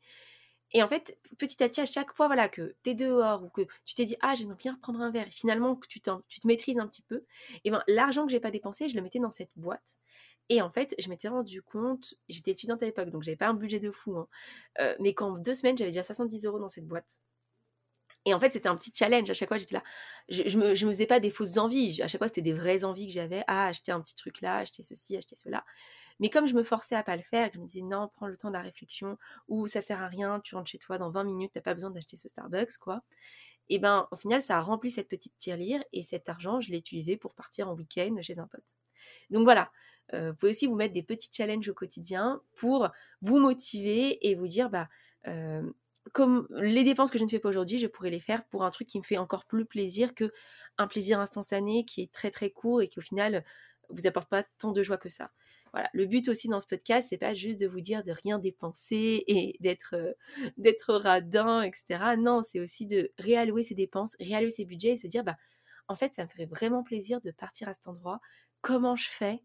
Et 0.73 0.83
en 0.83 0.87
fait, 0.87 1.17
petit 1.37 1.61
à 1.63 1.69
petit, 1.69 1.81
à 1.81 1.85
chaque 1.85 2.13
fois 2.13 2.27
voilà, 2.27 2.47
que 2.49 2.75
tu 2.83 2.91
es 2.91 2.95
dehors 2.95 3.43
ou 3.43 3.49
que 3.49 3.61
tu 3.85 3.95
t'es 3.95 4.05
dit 4.05 4.15
Ah, 4.21 4.35
j'aimerais 4.35 4.55
bien 4.55 4.73
reprendre 4.73 5.01
un 5.01 5.11
verre, 5.11 5.27
et 5.27 5.31
finalement 5.31 5.75
que 5.75 5.87
tu, 5.87 6.01
tu 6.01 6.39
te 6.39 6.47
maîtrises 6.47 6.79
un 6.79 6.87
petit 6.87 7.01
peu, 7.01 7.25
et 7.65 7.71
ben 7.71 7.83
l'argent 7.87 8.25
que 8.25 8.31
j'ai 8.31 8.39
pas 8.39 8.51
dépensé, 8.51 8.87
je 8.89 8.95
le 8.95 9.01
mettais 9.01 9.19
dans 9.19 9.31
cette 9.31 9.51
boîte. 9.55 9.97
Et 10.49 10.61
en 10.61 10.69
fait, 10.69 10.95
je 10.99 11.09
m'étais 11.09 11.29
rendu 11.29 11.61
compte, 11.61 12.15
j'étais 12.29 12.51
étudiante 12.51 12.83
à 12.83 12.85
l'époque, 12.85 13.09
donc 13.09 13.23
j'avais 13.23 13.37
pas 13.37 13.47
un 13.47 13.53
budget 13.53 13.79
de 13.79 13.91
fou, 13.91 14.17
hein, 14.17 14.27
euh, 14.79 14.95
mais 14.99 15.13
qu'en 15.13 15.37
deux 15.37 15.53
semaines, 15.53 15.77
j'avais 15.77 15.91
déjà 15.91 16.03
70 16.03 16.45
euros 16.45 16.59
dans 16.59 16.67
cette 16.69 16.87
boîte. 16.87 17.17
Et 18.25 18.33
en 18.33 18.39
fait, 18.39 18.51
c'était 18.51 18.69
un 18.69 18.75
petit 18.75 18.91
challenge. 18.95 19.29
À 19.29 19.33
chaque 19.33 19.49
fois, 19.49 19.57
j'étais 19.57 19.75
là. 19.75 19.83
Je, 20.29 20.43
je, 20.47 20.57
me, 20.57 20.69
me 20.69 20.75
faisais 20.75 21.07
pas 21.07 21.19
des 21.19 21.31
fausses 21.31 21.57
envies. 21.57 22.01
À 22.01 22.07
chaque 22.07 22.19
fois, 22.19 22.27
c'était 22.27 22.41
des 22.41 22.53
vraies 22.53 22.83
envies 22.83 23.07
que 23.07 23.13
j'avais. 23.13 23.43
Ah, 23.47 23.67
acheter 23.67 23.91
un 23.91 24.01
petit 24.01 24.15
truc 24.15 24.41
là, 24.41 24.57
acheter 24.57 24.83
ceci, 24.83 25.17
acheter 25.17 25.35
cela. 25.35 25.65
Mais 26.19 26.29
comme 26.29 26.47
je 26.47 26.53
me 26.53 26.63
forçais 26.63 26.95
à 26.95 27.03
pas 27.03 27.15
le 27.15 27.23
faire, 27.23 27.49
je 27.53 27.59
me 27.59 27.65
disais 27.65 27.81
non, 27.81 28.09
prends 28.15 28.27
le 28.27 28.37
temps 28.37 28.49
de 28.49 28.53
la 28.53 28.61
réflexion, 28.61 29.17
ou 29.47 29.67
ça 29.67 29.81
sert 29.81 30.01
à 30.01 30.07
rien, 30.07 30.39
tu 30.41 30.55
rentres 30.55 30.69
chez 30.69 30.79
toi 30.79 30.97
dans 30.97 31.09
20 31.09 31.23
minutes, 31.23 31.51
t'as 31.53 31.61
pas 31.61 31.73
besoin 31.73 31.91
d'acheter 31.91 32.17
ce 32.17 32.27
Starbucks, 32.27 32.77
quoi. 32.79 33.03
Et 33.69 33.79
ben, 33.79 34.07
au 34.11 34.15
final, 34.15 34.41
ça 34.41 34.57
a 34.57 34.61
rempli 34.61 34.89
cette 34.89 35.07
petite 35.07 35.37
tirelire, 35.37 35.83
et 35.93 36.03
cet 36.03 36.29
argent, 36.29 36.61
je 36.61 36.71
l'ai 36.71 36.77
utilisé 36.77 37.17
pour 37.17 37.33
partir 37.35 37.69
en 37.69 37.73
week-end 37.75 38.15
chez 38.21 38.39
un 38.39 38.47
pote. 38.47 38.75
Donc 39.29 39.43
voilà, 39.43 39.71
euh, 40.13 40.31
vous 40.31 40.37
pouvez 40.37 40.49
aussi 40.51 40.67
vous 40.67 40.75
mettre 40.75 40.93
des 40.93 41.03
petits 41.03 41.29
challenges 41.31 41.69
au 41.69 41.73
quotidien 41.73 42.41
pour 42.55 42.89
vous 43.21 43.39
motiver 43.39 44.27
et 44.27 44.35
vous 44.35 44.47
dire, 44.47 44.69
bah, 44.69 44.89
euh, 45.27 45.61
comme 46.13 46.47
les 46.51 46.83
dépenses 46.83 47.11
que 47.11 47.19
je 47.19 47.23
ne 47.23 47.29
fais 47.29 47.39
pas 47.39 47.49
aujourd'hui, 47.49 47.77
je 47.77 47.87
pourrais 47.87 48.09
les 48.09 48.19
faire 48.19 48.43
pour 48.45 48.63
un 48.63 48.71
truc 48.71 48.87
qui 48.87 48.97
me 48.97 49.03
fait 49.03 49.17
encore 49.17 49.45
plus 49.45 49.65
plaisir 49.65 50.13
que 50.15 50.33
un 50.77 50.87
plaisir 50.87 51.19
instantané 51.19 51.85
qui 51.85 52.01
est 52.01 52.11
très 52.11 52.31
très 52.31 52.49
court 52.49 52.81
et 52.81 52.87
qui 52.87 52.99
au 52.99 53.01
final 53.01 53.43
vous 53.89 54.07
apporte 54.07 54.29
pas 54.29 54.43
tant 54.57 54.71
de 54.71 54.83
joie 54.83 54.97
que 54.97 55.09
ça. 55.09 55.31
Voilà, 55.73 55.89
le 55.93 56.05
but 56.05 56.27
aussi 56.27 56.49
dans 56.49 56.59
ce 56.59 56.67
podcast, 56.67 57.07
c'est 57.09 57.17
pas 57.17 57.33
juste 57.33 57.59
de 57.59 57.67
vous 57.67 57.79
dire 57.81 58.03
de 58.03 58.11
rien 58.11 58.39
dépenser 58.39 59.23
et 59.27 59.55
d'être 59.61 59.95
euh, 59.95 60.13
d'être 60.57 60.93
radin, 60.95 61.61
etc. 61.61 62.15
Non, 62.17 62.41
c'est 62.41 62.59
aussi 62.59 62.85
de 62.85 63.11
réallouer 63.17 63.63
ses 63.63 63.75
dépenses, 63.75 64.15
réallouer 64.19 64.51
ses 64.51 64.65
budgets 64.65 64.93
et 64.93 64.97
se 64.97 65.07
dire 65.07 65.23
bah 65.23 65.37
en 65.87 65.95
fait, 65.95 66.15
ça 66.15 66.23
me 66.23 66.29
ferait 66.29 66.45
vraiment 66.45 66.83
plaisir 66.83 67.21
de 67.21 67.31
partir 67.31 67.67
à 67.69 67.73
cet 67.73 67.87
endroit. 67.87 68.19
Comment 68.61 68.95
je 68.95 69.09
fais 69.09 69.43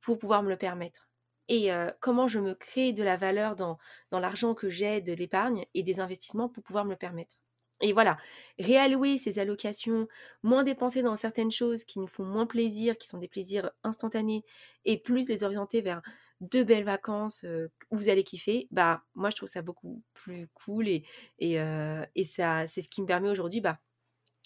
pour 0.00 0.18
pouvoir 0.18 0.42
me 0.42 0.50
le 0.50 0.56
permettre? 0.58 1.08
Et 1.48 1.72
euh, 1.72 1.90
comment 2.00 2.28
je 2.28 2.40
me 2.40 2.54
crée 2.54 2.92
de 2.92 3.02
la 3.04 3.16
valeur 3.16 3.56
dans, 3.56 3.78
dans 4.10 4.20
l'argent 4.20 4.54
que 4.54 4.70
j'ai, 4.70 5.00
de 5.02 5.12
l'épargne 5.14 5.66
et 5.74 5.82
des 5.82 6.00
investissements 6.00 6.48
pour 6.48 6.62
pouvoir 6.64 6.84
me 6.84 6.90
le 6.92 6.96
permettre? 6.96 7.36
Et 7.84 7.92
voilà, 7.92 8.16
réallouer 8.58 9.18
ces 9.18 9.38
allocations, 9.38 10.08
moins 10.42 10.64
dépenser 10.64 11.02
dans 11.02 11.16
certaines 11.16 11.50
choses 11.50 11.84
qui 11.84 12.00
nous 12.00 12.06
font 12.06 12.24
moins 12.24 12.46
plaisir, 12.46 12.96
qui 12.96 13.06
sont 13.06 13.18
des 13.18 13.28
plaisirs 13.28 13.70
instantanés, 13.82 14.42
et 14.86 14.98
plus 14.98 15.28
les 15.28 15.44
orienter 15.44 15.82
vers 15.82 16.00
de 16.40 16.62
belles 16.62 16.84
vacances 16.84 17.44
où 17.90 17.96
vous 17.96 18.08
allez 18.08 18.24
kiffer, 18.24 18.68
bah 18.70 19.02
moi 19.14 19.28
je 19.28 19.36
trouve 19.36 19.50
ça 19.50 19.60
beaucoup 19.60 20.02
plus 20.14 20.48
cool 20.54 20.88
et, 20.88 21.04
et, 21.38 22.24
ça 22.24 22.66
c'est 22.66 22.80
ce 22.80 22.88
qui 22.88 23.02
me 23.02 23.06
permet 23.06 23.28
aujourd'hui 23.28 23.60
bah, 23.60 23.78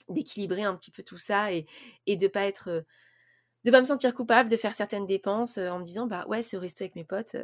d'équilibrer 0.09 0.65
un 0.65 0.75
petit 0.75 0.91
peu 0.91 1.05
tout 1.05 1.19
ça 1.19 1.53
et, 1.53 1.67
et 2.07 2.17
de 2.17 2.27
pas 2.27 2.45
être 2.45 2.85
de 3.65 3.71
pas 3.71 3.81
me 3.81 3.87
sentir 3.87 4.15
coupable 4.15 4.51
de 4.51 4.57
faire 4.57 4.75
certaines 4.75 5.07
dépenses 5.07 5.59
en 5.59 5.79
me 5.79 5.85
disant 5.85 6.07
bah 6.07 6.27
ouais 6.29 6.43
ce 6.43 6.57
resto 6.57 6.83
avec 6.83 6.97
mes 6.97 7.05
potes 7.05 7.37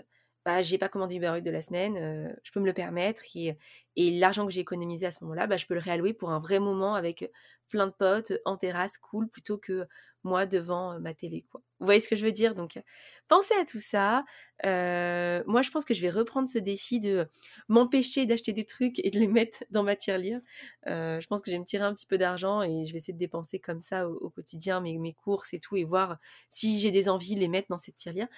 bah, 0.44 0.60
j'ai 0.62 0.76
pas 0.78 0.88
commandé 0.88 1.16
Uber 1.16 1.32
Eats 1.38 1.40
de 1.40 1.50
la 1.50 1.62
semaine, 1.62 1.96
euh, 1.96 2.32
je 2.42 2.52
peux 2.52 2.60
me 2.60 2.66
le 2.66 2.74
permettre. 2.74 3.22
Et, 3.34 3.56
l'argent 3.96 4.44
que 4.46 4.52
j'ai 4.52 4.60
économisé 4.60 5.06
à 5.06 5.10
ce 5.12 5.22
moment-là, 5.24 5.46
bah, 5.46 5.56
je 5.56 5.66
peux 5.66 5.74
le 5.74 5.80
réallouer 5.80 6.12
pour 6.12 6.30
un 6.30 6.38
vrai 6.38 6.58
moment 6.58 6.94
avec 6.94 7.30
plein 7.68 7.86
de 7.86 7.92
potes 7.92 8.32
en 8.44 8.56
terrasse, 8.56 8.98
cool, 8.98 9.28
plutôt 9.28 9.56
que 9.58 9.86
moi 10.22 10.46
devant 10.46 11.00
ma 11.00 11.14
télé. 11.14 11.44
Quoi. 11.50 11.62
Vous 11.80 11.86
voyez 11.86 12.00
ce 12.00 12.08
que 12.08 12.16
je 12.16 12.24
veux 12.24 12.32
dire? 12.32 12.54
Donc, 12.54 12.80
pensez 13.28 13.54
à 13.54 13.64
tout 13.64 13.80
ça. 13.80 14.24
Euh, 14.64 15.42
moi, 15.46 15.62
je 15.62 15.70
pense 15.70 15.84
que 15.84 15.94
je 15.94 16.00
vais 16.00 16.10
reprendre 16.10 16.48
ce 16.48 16.58
défi 16.58 17.00
de 17.00 17.26
m'empêcher 17.68 18.26
d'acheter 18.26 18.52
des 18.52 18.64
trucs 18.64 18.98
et 19.04 19.10
de 19.10 19.18
les 19.18 19.26
mettre 19.26 19.64
dans 19.70 19.82
ma 19.82 19.96
tirelire. 19.96 20.40
Euh, 20.86 21.20
je 21.20 21.26
pense 21.26 21.40
que 21.42 21.50
je 21.50 21.56
vais 21.56 21.60
me 21.60 21.64
tirer 21.64 21.84
un 21.84 21.94
petit 21.94 22.06
peu 22.06 22.18
d'argent 22.18 22.62
et 22.62 22.86
je 22.86 22.92
vais 22.92 22.98
essayer 22.98 23.14
de 23.14 23.18
dépenser 23.18 23.58
comme 23.58 23.80
ça 23.80 24.08
au, 24.08 24.30
quotidien 24.30 24.80
mes, 24.80 24.98
mes 24.98 25.14
courses 25.14 25.54
et 25.54 25.58
tout 25.60 25.76
et 25.76 25.84
voir 25.84 26.18
si 26.50 26.78
j'ai 26.78 26.90
des 26.90 27.08
envies, 27.08 27.34
les 27.34 27.48
mettre 27.48 27.68
dans 27.68 27.78
cette 27.78 27.96
tirelire 27.96 28.28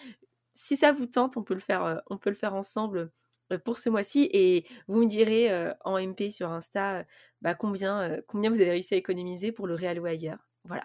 si 0.56 0.76
ça 0.76 0.90
vous 0.90 1.06
tente, 1.06 1.36
on 1.36 1.42
peut 1.44 1.54
le 1.54 1.60
faire, 1.60 1.84
euh, 1.84 2.50
ensemble 2.50 3.12
euh, 3.52 3.58
pour 3.58 3.78
ce 3.78 3.90
mois-ci 3.90 4.28
et 4.32 4.66
vous 4.88 5.00
me 5.00 5.06
direz 5.06 5.52
euh, 5.52 5.72
en 5.84 6.00
MP 6.00 6.30
sur 6.30 6.50
Insta 6.50 7.04
bah, 7.42 7.54
combien, 7.54 8.18
combien 8.26 8.50
vous 8.50 8.60
avez 8.60 8.70
réussi 8.70 8.94
à 8.94 8.96
économiser 8.96 9.52
pour 9.52 9.66
le 9.66 9.74
réallouer 9.74 10.10
ailleurs. 10.12 10.48
Voilà. 10.64 10.84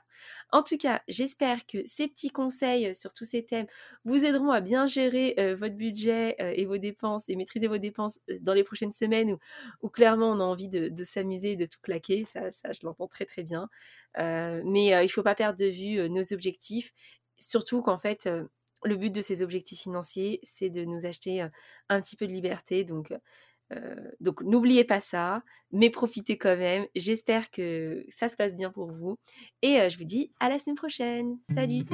En 0.52 0.62
tout 0.62 0.78
cas, 0.78 1.02
j'espère 1.08 1.66
que 1.66 1.80
ces 1.88 2.08
petits 2.08 2.30
conseils 2.30 2.94
sur 2.94 3.14
tous 3.14 3.26
ces 3.26 3.44
thèmes 3.44 3.66
vous 4.06 4.26
aideront 4.26 4.52
à 4.52 4.62
bien 4.62 4.86
gérer 4.86 5.34
votre 5.56 5.74
budget 5.74 6.36
et 6.38 6.66
vos 6.66 6.78
dépenses 6.78 7.30
et 7.30 7.36
maîtriser 7.36 7.66
vos 7.66 7.80
dépenses 7.80 8.20
dans 8.42 8.54
les 8.54 8.64
prochaines 8.64 8.92
semaines 8.92 9.36
où, 9.82 9.90
clairement 9.90 10.30
on 10.30 10.40
a 10.40 10.44
envie 10.44 10.68
de, 10.68 11.04
s'amuser 11.04 11.54
et 11.54 11.56
de 11.56 11.66
tout 11.66 11.80
claquer. 11.82 12.26
Ça, 12.26 12.52
ça 12.52 12.72
je 12.74 12.82
l'entends 12.84 13.08
très 13.08 13.26
très 13.26 13.42
bien. 13.42 13.70
mais 14.20 14.90
il 14.90 15.02
ne 15.02 15.08
faut 15.08 15.24
pas 15.24 15.34
perdre 15.34 15.58
de 15.58 15.66
vue 15.66 16.08
nos 16.12 16.32
objectifs, 16.32 16.94
surtout 17.40 17.82
qu'en 17.82 17.98
fait, 17.98 18.30
le 18.84 18.96
but 18.96 19.12
de 19.12 19.22
ces 19.22 19.42
objectifs 19.42 19.82
financiers, 19.82 20.40
c'est 20.44 20.70
de 20.70 20.84
nous 20.86 21.06
acheter 21.06 21.42
un 21.90 22.02
petit 22.02 22.16
peu 22.16 22.28
de 22.28 22.32
liberté. 22.32 22.84
Donc, 22.84 23.14
donc 24.20 24.42
n'oubliez 24.42 24.84
pas 24.84 25.00
ça, 25.00 25.44
mais 25.72 25.90
profitez 25.90 26.38
quand 26.38 26.58
même. 26.58 26.86
J'espère 26.96 27.52
que 27.52 28.04
ça 28.10 28.28
se 28.28 28.36
passe 28.36 28.56
bien 28.56 28.72
pour 28.72 28.92
vous. 28.92 29.18
Et 29.62 29.90
je 29.90 29.98
vous 29.98 30.04
dis 30.04 30.32
à 30.40 30.50
la 30.50 30.60
semaine 30.60 30.76
prochaine. 30.76 31.38
Salut 31.54 31.86